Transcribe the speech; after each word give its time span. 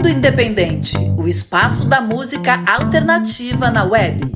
Mundo 0.00 0.16
Independente, 0.16 0.96
o 1.18 1.28
espaço 1.28 1.84
da 1.84 2.00
música 2.00 2.64
alternativa 2.66 3.70
na 3.70 3.84
web. 3.84 4.32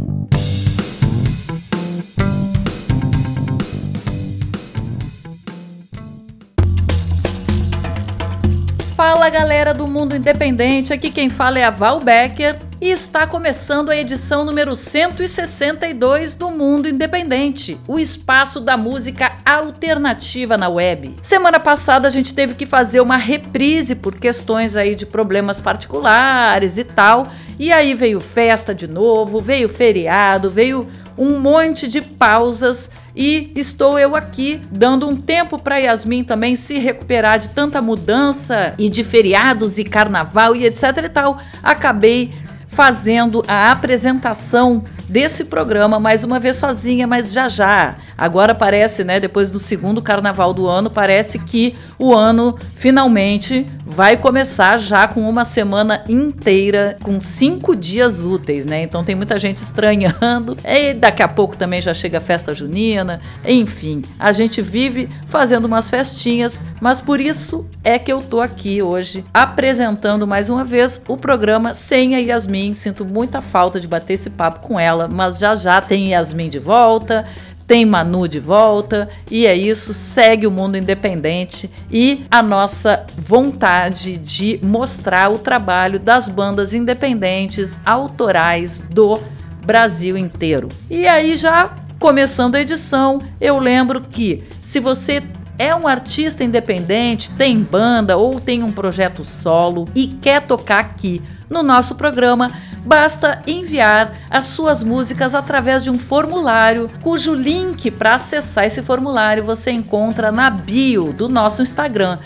Fala 8.94 9.30
galera 9.30 9.72
do 9.72 9.86
Mundo 9.86 10.14
Independente, 10.14 10.92
aqui 10.92 11.10
quem 11.10 11.30
fala 11.30 11.58
é 11.58 11.64
a 11.64 11.70
Val 11.70 11.98
Becker 11.98 12.58
e 12.84 12.90
está 12.90 13.26
começando 13.26 13.88
a 13.88 13.96
edição 13.96 14.44
número 14.44 14.76
162 14.76 16.34
do 16.34 16.50
Mundo 16.50 16.86
Independente, 16.86 17.80
o 17.88 17.98
espaço 17.98 18.60
da 18.60 18.76
música 18.76 19.38
alternativa 19.42 20.58
na 20.58 20.68
web. 20.68 21.16
Semana 21.22 21.58
passada 21.58 22.06
a 22.06 22.10
gente 22.10 22.34
teve 22.34 22.52
que 22.52 22.66
fazer 22.66 23.00
uma 23.00 23.16
reprise 23.16 23.94
por 23.94 24.18
questões 24.18 24.76
aí 24.76 24.94
de 24.94 25.06
problemas 25.06 25.62
particulares 25.62 26.76
e 26.76 26.84
tal, 26.84 27.26
e 27.58 27.72
aí 27.72 27.94
veio 27.94 28.20
festa 28.20 28.74
de 28.74 28.86
novo, 28.86 29.40
veio 29.40 29.70
feriado, 29.70 30.50
veio 30.50 30.86
um 31.16 31.38
monte 31.38 31.88
de 31.88 32.02
pausas 32.02 32.90
e 33.16 33.52
estou 33.54 33.98
eu 33.98 34.16
aqui 34.16 34.60
dando 34.70 35.08
um 35.08 35.16
tempo 35.16 35.58
para 35.58 35.78
Yasmin 35.78 36.24
também 36.24 36.56
se 36.56 36.78
recuperar 36.78 37.38
de 37.38 37.48
tanta 37.50 37.80
mudança 37.80 38.74
e 38.76 38.88
de 38.88 39.04
feriados 39.04 39.78
e 39.78 39.84
carnaval 39.84 40.56
e 40.56 40.66
etc 40.66 40.82
e 41.04 41.08
tal. 41.08 41.40
Acabei 41.62 42.43
fazendo 42.74 43.44
a 43.46 43.70
apresentação 43.70 44.82
desse 45.08 45.44
programa 45.44 46.00
mais 46.00 46.24
uma 46.24 46.40
vez 46.40 46.56
sozinha, 46.56 47.06
mas 47.06 47.32
já 47.32 47.48
já. 47.48 47.94
Agora 48.16 48.54
parece, 48.54 49.04
né, 49.04 49.20
depois 49.20 49.48
do 49.48 49.58
segundo 49.58 50.02
carnaval 50.02 50.52
do 50.52 50.66
ano, 50.66 50.90
parece 50.90 51.38
que 51.38 51.76
o 51.98 52.12
ano 52.14 52.58
finalmente 52.74 53.66
vai 53.84 54.16
começar 54.16 54.76
já 54.78 55.06
com 55.06 55.28
uma 55.28 55.44
semana 55.44 56.04
inteira, 56.08 56.96
com 57.02 57.20
cinco 57.20 57.76
dias 57.76 58.24
úteis, 58.24 58.64
né? 58.66 58.82
Então 58.82 59.04
tem 59.04 59.14
muita 59.14 59.38
gente 59.38 59.58
estranhando. 59.58 60.56
E 60.74 60.92
daqui 60.92 61.22
a 61.22 61.28
pouco 61.28 61.56
também 61.56 61.80
já 61.80 61.94
chega 61.94 62.18
a 62.18 62.20
festa 62.20 62.52
junina. 62.52 63.20
Enfim, 63.46 64.02
a 64.18 64.32
gente 64.32 64.60
vive 64.60 65.08
fazendo 65.26 65.66
umas 65.66 65.88
festinhas, 65.88 66.60
mas 66.80 67.00
por 67.00 67.20
isso 67.20 67.64
é 67.84 67.98
que 67.98 68.12
eu 68.12 68.20
tô 68.20 68.40
aqui 68.40 68.82
hoje 68.82 69.24
apresentando 69.32 70.26
mais 70.26 70.48
uma 70.48 70.64
vez 70.64 71.00
o 71.06 71.16
programa 71.16 71.74
sem 71.74 72.16
a 72.16 72.18
Yasmin. 72.18 72.63
Sinto 72.72 73.04
muita 73.04 73.42
falta 73.42 73.78
de 73.78 73.88
bater 73.88 74.14
esse 74.14 74.30
papo 74.30 74.60
com 74.60 74.78
ela, 74.78 75.08
mas 75.08 75.38
já 75.38 75.54
já 75.56 75.80
tem 75.80 76.12
Yasmin 76.12 76.48
de 76.48 76.58
volta 76.58 77.26
tem 77.66 77.84
Manu 77.84 78.28
de 78.28 78.40
volta 78.40 79.08
e 79.30 79.46
é 79.46 79.54
isso, 79.56 79.94
segue 79.94 80.46
o 80.46 80.50
mundo 80.50 80.76
independente 80.76 81.70
e 81.90 82.24
a 82.30 82.42
nossa 82.42 83.06
vontade 83.16 84.18
de 84.18 84.60
mostrar 84.62 85.30
o 85.30 85.38
trabalho 85.38 85.98
das 85.98 86.28
bandas 86.28 86.74
independentes 86.74 87.78
autorais 87.84 88.78
do 88.78 89.18
Brasil 89.64 90.16
inteiro. 90.16 90.68
E 90.90 91.06
aí 91.06 91.36
já 91.36 91.70
começando 91.98 92.56
a 92.56 92.60
edição, 92.60 93.22
eu 93.40 93.58
lembro 93.58 94.02
que 94.02 94.44
se 94.62 94.78
você 94.78 95.22
é 95.58 95.74
um 95.74 95.86
artista 95.86 96.42
independente, 96.42 97.30
tem 97.32 97.60
banda 97.60 98.16
ou 98.16 98.40
tem 98.40 98.62
um 98.62 98.72
projeto 98.72 99.24
solo 99.24 99.88
e 99.94 100.08
quer 100.08 100.42
tocar 100.42 100.80
aqui 100.80 101.22
no 101.48 101.62
nosso 101.62 101.94
programa, 101.94 102.50
basta 102.84 103.40
enviar 103.46 104.14
as 104.30 104.46
suas 104.46 104.82
músicas 104.82 105.34
através 105.34 105.84
de 105.84 105.90
um 105.90 105.98
formulário, 105.98 106.90
cujo 107.02 107.34
link 107.34 107.90
para 107.90 108.14
acessar 108.14 108.64
esse 108.64 108.82
formulário 108.82 109.44
você 109.44 109.70
encontra 109.70 110.32
na 110.32 110.50
bio 110.50 111.12
do 111.12 111.28
nosso 111.28 111.62
Instagram, 111.62 112.18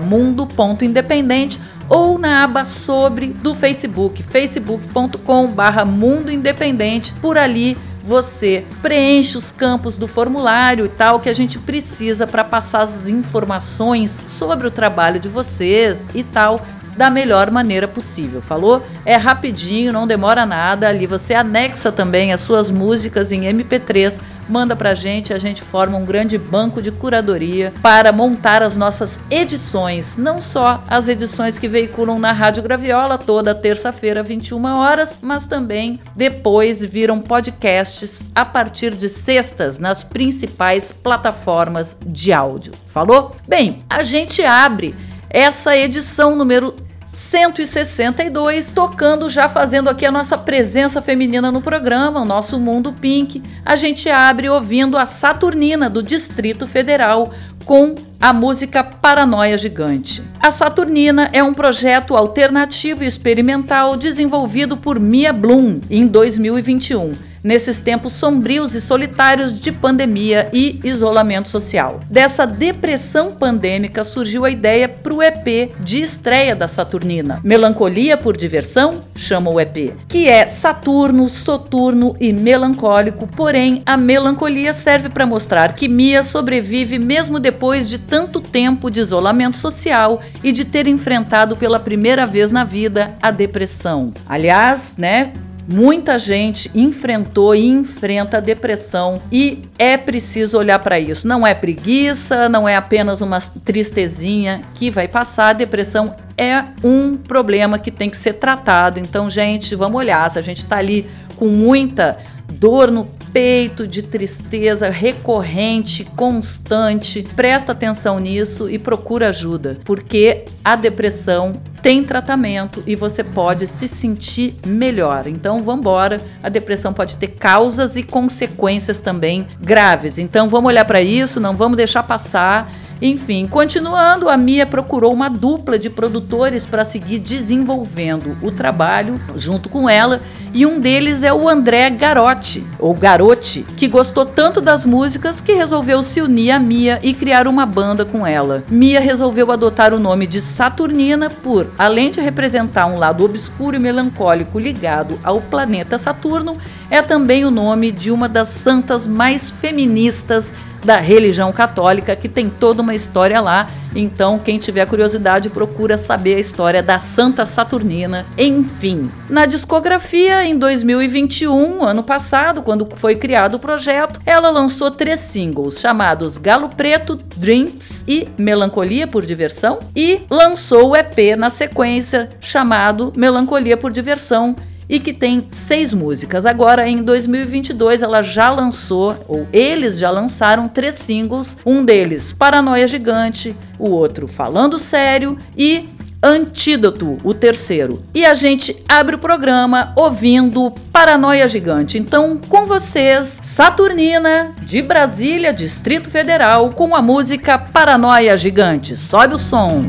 mundo.independente 0.00 1.60
ou 1.88 2.18
na 2.18 2.44
aba 2.44 2.64
sobre 2.64 3.28
do 3.28 3.54
Facebook, 3.54 4.22
facebook.com/barra 4.22 5.84
Mundo 5.84 6.30
Independente. 6.30 7.12
Por 7.14 7.38
ali 7.38 7.76
você 8.08 8.64
preenche 8.80 9.36
os 9.36 9.52
campos 9.52 9.94
do 9.94 10.08
formulário 10.08 10.86
e 10.86 10.88
tal 10.88 11.20
que 11.20 11.28
a 11.28 11.32
gente 11.34 11.58
precisa 11.58 12.26
para 12.26 12.42
passar 12.42 12.80
as 12.80 13.06
informações 13.06 14.22
sobre 14.26 14.66
o 14.66 14.70
trabalho 14.70 15.20
de 15.20 15.28
vocês 15.28 16.06
e 16.14 16.24
tal 16.24 16.58
da 16.96 17.10
melhor 17.10 17.50
maneira 17.50 17.86
possível. 17.86 18.40
Falou? 18.40 18.82
É 19.04 19.14
rapidinho, 19.14 19.92
não 19.92 20.06
demora 20.06 20.46
nada. 20.46 20.88
Ali 20.88 21.06
você 21.06 21.34
anexa 21.34 21.92
também 21.92 22.32
as 22.32 22.40
suas 22.40 22.70
músicas 22.70 23.30
em 23.30 23.42
MP3 23.42 24.18
manda 24.48 24.74
pra 24.74 24.94
gente, 24.94 25.32
a 25.32 25.38
gente 25.38 25.62
forma 25.62 25.96
um 25.96 26.04
grande 26.04 26.38
banco 26.38 26.80
de 26.80 26.90
curadoria 26.90 27.72
para 27.82 28.12
montar 28.12 28.62
as 28.62 28.76
nossas 28.76 29.20
edições, 29.30 30.16
não 30.16 30.40
só 30.40 30.82
as 30.88 31.08
edições 31.08 31.58
que 31.58 31.68
veiculam 31.68 32.18
na 32.18 32.32
Rádio 32.32 32.62
Graviola 32.62 33.18
toda 33.18 33.54
terça-feira, 33.54 34.22
21 34.22 34.64
horas, 34.76 35.18
mas 35.22 35.46
também 35.46 36.00
depois 36.16 36.84
viram 36.84 37.20
podcasts 37.20 38.22
a 38.34 38.44
partir 38.44 38.94
de 38.94 39.08
sextas 39.08 39.78
nas 39.78 40.02
principais 40.02 40.92
plataformas 40.92 41.96
de 42.04 42.32
áudio. 42.32 42.72
Falou? 42.88 43.36
Bem, 43.46 43.82
a 43.88 44.02
gente 44.02 44.42
abre 44.42 44.94
essa 45.30 45.76
edição 45.76 46.34
número 46.34 46.74
162, 47.18 48.70
tocando 48.70 49.28
já 49.28 49.48
fazendo 49.48 49.90
aqui 49.90 50.06
a 50.06 50.12
nossa 50.12 50.38
presença 50.38 51.02
feminina 51.02 51.50
no 51.50 51.60
programa, 51.60 52.20
o 52.20 52.24
nosso 52.24 52.60
Mundo 52.60 52.92
Pink. 52.92 53.42
A 53.64 53.74
gente 53.74 54.08
abre 54.08 54.48
ouvindo 54.48 54.96
a 54.96 55.04
Saturnina 55.04 55.90
do 55.90 56.00
Distrito 56.00 56.64
Federal 56.68 57.32
com 57.64 57.96
a 58.20 58.32
música 58.32 58.84
Paranoia 58.84 59.58
Gigante. 59.58 60.22
A 60.40 60.52
Saturnina 60.52 61.28
é 61.32 61.42
um 61.42 61.52
projeto 61.52 62.16
alternativo 62.16 63.02
e 63.02 63.08
experimental 63.08 63.96
desenvolvido 63.96 64.76
por 64.76 65.00
Mia 65.00 65.32
Bloom 65.32 65.80
em 65.90 66.06
2021 66.06 67.14
nesses 67.48 67.78
tempos 67.78 68.12
sombrios 68.12 68.74
e 68.74 68.80
solitários 68.80 69.58
de 69.58 69.72
pandemia 69.72 70.50
e 70.52 70.78
isolamento 70.84 71.48
social. 71.48 71.98
Dessa 72.10 72.46
depressão 72.46 73.32
pandêmica 73.32 74.04
surgiu 74.04 74.44
a 74.44 74.50
ideia 74.50 74.86
para 74.86 75.14
o 75.14 75.22
EP 75.22 75.72
de 75.80 76.02
estreia 76.02 76.54
da 76.54 76.68
Saturnina. 76.68 77.40
Melancolia 77.42 78.18
por 78.18 78.36
Diversão, 78.36 79.02
chama 79.16 79.50
o 79.50 79.58
EP, 79.58 79.94
que 80.06 80.28
é 80.28 80.50
Saturno, 80.50 81.26
soturno 81.26 82.14
e 82.20 82.34
melancólico, 82.34 83.26
porém 83.26 83.82
a 83.86 83.96
melancolia 83.96 84.74
serve 84.74 85.08
para 85.08 85.24
mostrar 85.24 85.72
que 85.72 85.88
Mia 85.88 86.22
sobrevive 86.22 86.98
mesmo 86.98 87.40
depois 87.40 87.88
de 87.88 87.98
tanto 87.98 88.42
tempo 88.42 88.90
de 88.90 89.00
isolamento 89.00 89.56
social 89.56 90.20
e 90.44 90.52
de 90.52 90.66
ter 90.66 90.86
enfrentado 90.86 91.56
pela 91.56 91.80
primeira 91.80 92.26
vez 92.26 92.50
na 92.50 92.62
vida 92.62 93.16
a 93.22 93.30
depressão. 93.30 94.12
Aliás, 94.28 94.96
né, 94.98 95.32
Muita 95.70 96.18
gente 96.18 96.70
enfrentou 96.74 97.54
e 97.54 97.66
enfrenta 97.66 98.40
depressão 98.40 99.20
e 99.30 99.64
é 99.78 99.98
preciso 99.98 100.56
olhar 100.56 100.78
para 100.78 100.98
isso. 100.98 101.28
Não 101.28 101.46
é 101.46 101.52
preguiça, 101.52 102.48
não 102.48 102.66
é 102.66 102.74
apenas 102.74 103.20
uma 103.20 103.38
tristezinha 103.38 104.62
que 104.72 104.90
vai 104.90 105.06
passar. 105.06 105.48
A 105.48 105.52
depressão 105.52 106.16
é 106.38 106.64
um 106.82 107.18
problema 107.18 107.78
que 107.78 107.90
tem 107.90 108.08
que 108.08 108.16
ser 108.16 108.32
tratado. 108.34 108.98
Então, 108.98 109.28
gente, 109.28 109.74
vamos 109.74 109.98
olhar. 109.98 110.30
Se 110.30 110.38
a 110.38 110.42
gente 110.42 110.64
está 110.64 110.78
ali 110.78 111.06
com 111.36 111.48
muita 111.48 112.16
dor 112.50 112.90
no 112.90 113.04
peito, 113.32 113.86
de 113.86 114.02
tristeza 114.02 114.90
recorrente, 114.90 116.04
constante. 116.16 117.22
Presta 117.36 117.72
atenção 117.72 118.18
nisso 118.18 118.68
e 118.68 118.78
procura 118.78 119.28
ajuda, 119.28 119.78
porque 119.84 120.44
a 120.64 120.76
depressão 120.76 121.54
tem 121.82 122.02
tratamento 122.02 122.82
e 122.86 122.96
você 122.96 123.22
pode 123.22 123.66
se 123.66 123.86
sentir 123.86 124.54
melhor. 124.66 125.26
Então 125.26 125.62
vamos 125.62 125.80
embora. 125.80 126.20
A 126.42 126.48
depressão 126.48 126.92
pode 126.92 127.16
ter 127.16 127.28
causas 127.28 127.96
e 127.96 128.02
consequências 128.02 128.98
também 128.98 129.46
graves. 129.60 130.18
Então 130.18 130.48
vamos 130.48 130.68
olhar 130.68 130.84
para 130.84 131.00
isso, 131.00 131.40
não 131.40 131.56
vamos 131.56 131.76
deixar 131.76 132.02
passar 132.02 132.70
enfim, 133.00 133.46
continuando, 133.46 134.28
a 134.28 134.36
Mia 134.36 134.66
procurou 134.66 135.12
uma 135.12 135.28
dupla 135.28 135.78
de 135.78 135.88
produtores 135.88 136.66
para 136.66 136.84
seguir 136.84 137.18
desenvolvendo 137.20 138.36
o 138.42 138.50
trabalho 138.50 139.20
junto 139.36 139.68
com 139.68 139.88
ela, 139.88 140.20
e 140.52 140.66
um 140.66 140.80
deles 140.80 141.22
é 141.22 141.32
o 141.32 141.48
André 141.48 141.90
Garotti, 141.90 142.66
ou 142.78 142.94
Garotti, 142.94 143.64
que 143.76 143.86
gostou 143.86 144.26
tanto 144.26 144.60
das 144.60 144.84
músicas 144.84 145.40
que 145.40 145.52
resolveu 145.52 146.02
se 146.02 146.20
unir 146.20 146.50
a 146.50 146.58
Mia 146.58 146.98
e 147.02 147.14
criar 147.14 147.46
uma 147.46 147.64
banda 147.64 148.04
com 148.04 148.26
ela. 148.26 148.64
Mia 148.68 149.00
resolveu 149.00 149.52
adotar 149.52 149.94
o 149.94 150.00
nome 150.00 150.26
de 150.26 150.42
Saturnina 150.42 151.30
por, 151.30 151.68
além 151.78 152.10
de 152.10 152.20
representar 152.20 152.86
um 152.86 152.98
lado 152.98 153.24
obscuro 153.24 153.76
e 153.76 153.78
melancólico 153.78 154.58
ligado 154.58 155.18
ao 155.22 155.40
planeta 155.40 155.98
Saturno, 155.98 156.56
é 156.90 157.00
também 157.02 157.44
o 157.44 157.50
nome 157.50 157.92
de 157.92 158.10
uma 158.10 158.28
das 158.28 158.48
santas 158.48 159.06
mais 159.06 159.50
feministas 159.50 160.52
da 160.84 160.96
religião 160.96 161.52
católica, 161.52 162.16
que 162.16 162.28
tem 162.28 162.48
toda 162.48 162.82
uma 162.82 162.94
história 162.94 163.40
lá. 163.40 163.68
Então, 163.94 164.38
quem 164.38 164.58
tiver 164.58 164.86
curiosidade, 164.86 165.50
procura 165.50 165.96
saber 165.96 166.36
a 166.36 166.40
história 166.40 166.82
da 166.82 166.98
Santa 166.98 167.46
Saturnina. 167.46 168.26
Enfim, 168.36 169.10
na 169.28 169.46
discografia, 169.46 170.44
em 170.44 170.58
2021, 170.58 171.82
ano 171.82 172.02
passado, 172.02 172.62
quando 172.62 172.88
foi 172.96 173.16
criado 173.16 173.54
o 173.54 173.58
projeto, 173.58 174.20
ela 174.26 174.50
lançou 174.50 174.90
três 174.90 175.20
singles 175.20 175.80
chamados 175.80 176.36
Galo 176.36 176.68
Preto, 176.68 177.16
Drinks 177.36 178.04
e 178.06 178.28
Melancolia 178.36 179.06
por 179.06 179.24
Diversão, 179.24 179.80
e 179.96 180.22
lançou 180.30 180.90
o 180.90 180.96
EP 180.96 181.36
na 181.36 181.50
sequência 181.50 182.30
chamado 182.40 183.12
Melancolia 183.16 183.76
por 183.76 183.90
Diversão 183.90 184.54
e 184.88 184.98
que 184.98 185.12
tem 185.12 185.46
seis 185.52 185.92
músicas. 185.92 186.46
Agora, 186.46 186.88
em 186.88 187.02
2022, 187.02 188.02
ela 188.02 188.22
já 188.22 188.50
lançou, 188.50 189.16
ou 189.28 189.46
eles 189.52 189.98
já 189.98 190.10
lançaram 190.10 190.68
três 190.68 190.94
singles, 190.94 191.56
um 191.64 191.84
deles 191.84 192.32
Paranoia 192.32 192.88
Gigante, 192.88 193.54
o 193.78 193.90
outro 193.90 194.26
Falando 194.26 194.78
Sério 194.78 195.38
e 195.56 195.88
Antídoto, 196.22 197.16
o 197.22 197.32
terceiro. 197.32 198.02
E 198.12 198.24
a 198.24 198.34
gente 198.34 198.76
abre 198.88 199.14
o 199.14 199.18
programa 199.20 199.92
ouvindo 199.94 200.72
Paranoia 200.92 201.46
Gigante. 201.46 201.96
Então, 201.96 202.38
com 202.48 202.66
vocês, 202.66 203.38
Saturnina, 203.40 204.52
de 204.62 204.82
Brasília, 204.82 205.52
Distrito 205.52 206.10
Federal, 206.10 206.70
com 206.70 206.96
a 206.96 207.00
música 207.00 207.56
Paranoia 207.56 208.36
Gigante. 208.36 208.96
Sobe 208.96 209.36
o 209.36 209.38
som. 209.38 209.84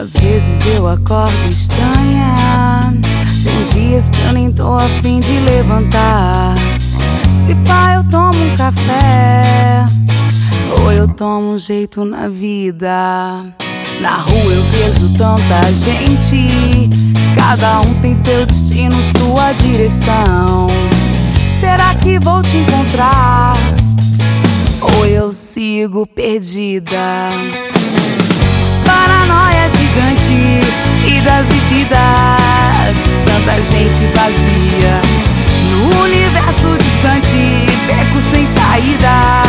Às 0.00 0.14
vezes 0.14 0.66
eu 0.74 0.88
acordo 0.88 1.46
estranha. 1.46 2.90
Tem 3.44 3.64
dias 3.64 4.08
que 4.08 4.18
eu 4.22 4.32
nem 4.32 4.50
tô 4.50 4.72
afim 4.78 5.20
de 5.20 5.38
levantar. 5.40 6.54
Se 7.30 7.54
pá, 7.66 7.96
eu 7.96 8.04
tomo 8.08 8.42
um 8.42 8.56
café. 8.56 9.86
Ou 10.80 10.90
eu 10.90 11.06
tomo 11.06 11.52
um 11.52 11.58
jeito 11.58 12.02
na 12.06 12.28
vida. 12.28 13.42
Na 14.00 14.16
rua 14.16 14.52
eu 14.54 14.62
vejo 14.62 15.06
tanta 15.18 15.70
gente. 15.70 16.88
Cada 17.36 17.82
um 17.82 17.92
tem 18.00 18.14
seu 18.14 18.46
destino, 18.46 19.02
sua 19.02 19.52
direção. 19.52 20.68
Será 21.60 21.94
que 21.96 22.18
vou 22.18 22.42
te 22.42 22.56
encontrar? 22.56 23.54
Ou 24.80 25.04
eu 25.04 25.30
sigo 25.30 26.06
perdida? 26.06 27.28
Paranoia 28.86 29.68
gigante, 29.90 30.60
idas 31.06 31.46
e 31.50 31.74
vidas, 31.74 32.96
tanta 33.26 33.60
gente 33.62 34.04
vazia. 34.14 35.00
No 35.70 36.02
universo 36.02 36.76
distante, 36.78 37.66
beco 37.86 38.20
sem 38.20 38.46
saída. 38.46 39.42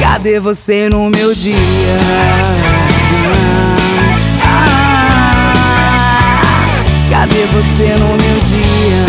Cadê 0.00 0.38
você 0.38 0.88
no 0.88 1.10
meu 1.10 1.34
dia? 1.34 1.98
Cadê 7.10 7.46
você 7.52 7.96
no 7.98 8.08
meu 8.08 8.40
dia? 8.44 9.04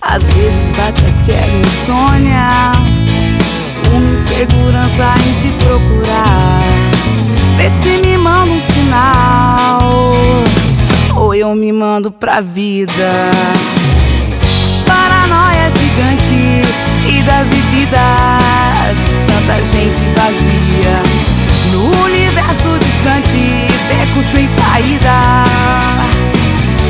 Às 0.00 0.22
vezes 0.32 0.70
bate 0.72 1.02
aquela 1.04 1.58
insônia, 1.58 2.72
uma 3.92 4.14
insegurança 4.14 5.14
em 5.28 5.32
te 5.34 5.50
procurar. 5.64 6.62
Vê 7.56 7.70
se 7.70 7.98
me 7.98 8.16
manda 8.18 8.52
um 8.52 8.60
sinal, 8.60 9.82
ou 11.16 11.34
eu 11.34 11.54
me 11.54 11.72
mando 11.72 12.10
pra 12.10 12.40
vida. 12.40 13.30
Paranoia 14.86 15.70
gigante, 15.70 16.62
idas 17.08 17.48
e 17.48 17.60
vidas, 17.74 18.96
tanta 19.26 19.62
gente 19.64 20.04
vazia. 20.14 21.02
No 21.72 22.04
universo 22.04 22.78
distante, 22.78 23.68
beco 23.88 24.22
sem 24.22 24.46
saída. 24.46 25.44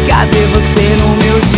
Cadê 0.06 0.44
você 0.46 0.96
no 1.00 1.08
meu 1.16 1.40
dia? 1.40 1.55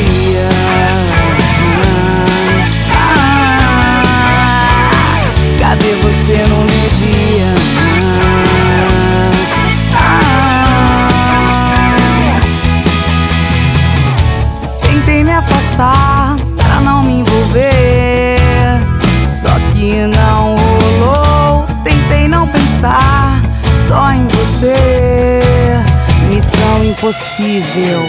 Impossível. 27.39 28.03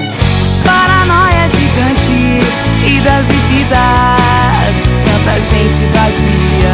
Paranoia 0.66 1.48
gigante, 1.48 2.42
idas 2.86 3.30
e 3.30 3.34
vidas, 3.54 4.76
tanta 5.06 5.40
gente 5.42 5.86
vazia. 5.94 6.74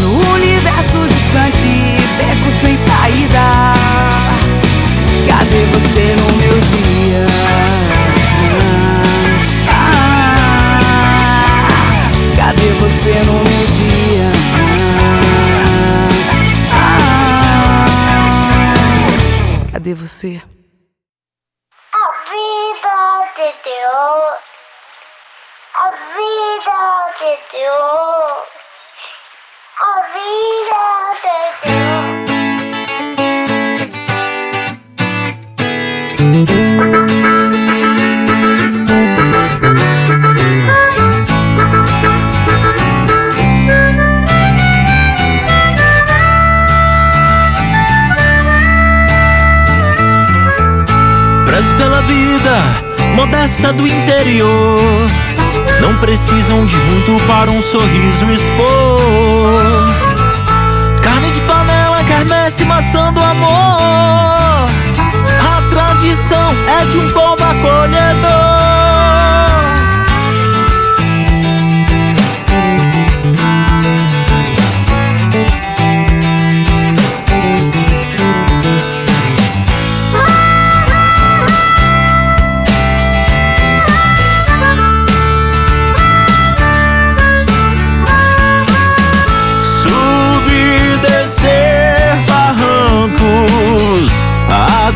No 0.00 0.12
universo 0.34 0.98
distante, 1.08 1.96
beco 2.18 2.50
sem 2.50 2.76
saída. 2.76 3.74
Cadê 5.26 5.64
você 5.72 6.16
no 6.16 6.28
meu 6.36 6.60
dia? 6.60 7.26
Cadê 12.36 12.70
você 12.80 13.14
no 13.24 13.32
meu 13.32 13.66
dia? 13.72 14.28
Cadê 19.72 19.94
você? 19.94 20.40
Vida 25.90 26.80
de 27.18 27.32
Deus, 27.52 28.46
a 29.78 29.94
vida 30.14 30.82
de 31.22 31.38
Deus. 31.62 31.90
Prezo 51.46 51.72
pela 51.76 52.00
vida, 52.02 52.56
modesta 53.16 53.72
do 53.72 53.86
interior. 53.86 55.29
Não 55.80 55.96
precisam 55.96 56.66
de 56.66 56.76
muito 56.76 57.20
para 57.26 57.50
um 57.50 57.60
sorriso 57.62 58.30
expor. 58.30 59.60
Carne 61.02 61.30
de 61.30 61.40
panela, 61.42 62.04
quermesse, 62.04 62.64
maçã 62.64 63.12
do 63.12 63.20
amor. 63.20 64.68
A 65.40 65.62
tradição 65.70 66.54
é 66.80 66.84
de 66.86 66.98
um 66.98 67.12
povo 67.12 67.42
acolhedor. 67.42 68.49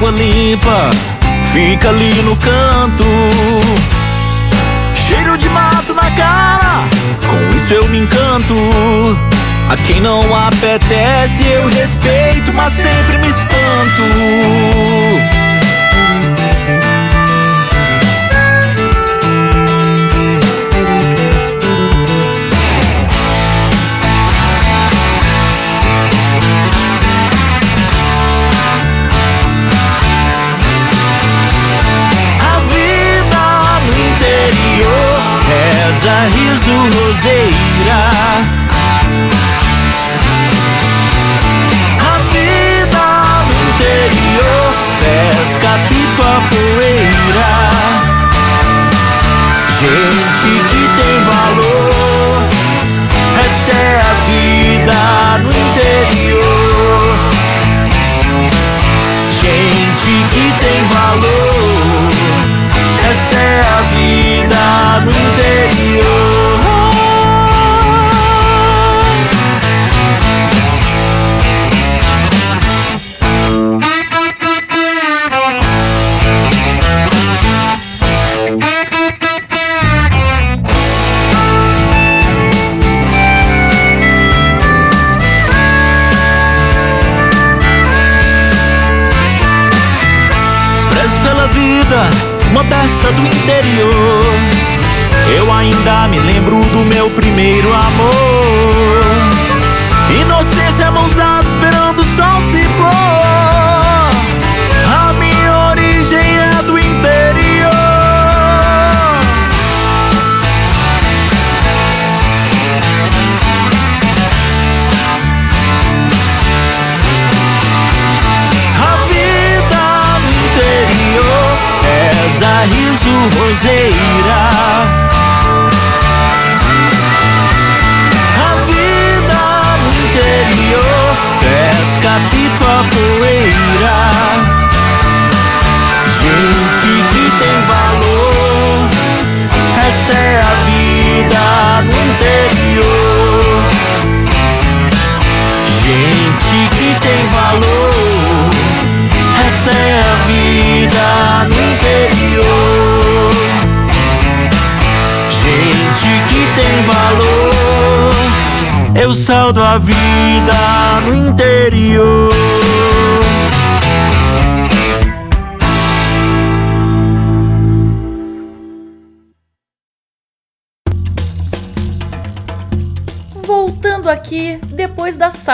Água 0.05 0.11
limpa 0.11 0.91
fica 1.53 1.89
ali 1.89 2.13
no 2.23 2.37
canto. 2.37 3.05
Cheiro 4.95 5.39
de 5.39 5.49
mato 5.49 5.95
na 5.95 6.11
cara, 6.11 6.85
com 7.27 7.57
isso 7.57 7.73
eu 7.73 7.89
me 7.89 8.01
encanto. 8.01 8.55
A 9.71 9.77
quem 9.77 10.01
não 10.01 10.35
apetece 10.35 11.47
eu 11.47 11.69
respeito, 11.69 12.53
mas 12.53 12.73
sempre 12.73 13.19
me 13.19 13.29
espanto. 13.29 15.44
Roseira. 37.15 38.01
A 42.01 42.19
vida 42.33 43.07
no 43.47 43.55
interior, 43.71 44.75
pesca, 45.01 45.73
pipa, 45.89 46.33
poeira. 46.51 47.53
Gente 49.81 50.53
que 50.69 50.83
tem 51.01 51.17
valor, 51.25 52.43
essa 53.45 53.73
é 53.73 54.01
a 54.01 54.15
vida 54.29 55.01
no 55.43 55.51
interior. 55.51 57.13
Gente 59.31 60.15
que 60.31 60.47
tem 60.61 60.81
valor, 60.89 62.11
essa 63.11 63.37
é 63.37 63.61
a 63.61 63.83
vida 63.95 64.63
no 65.05 65.11
interior. 65.11 65.74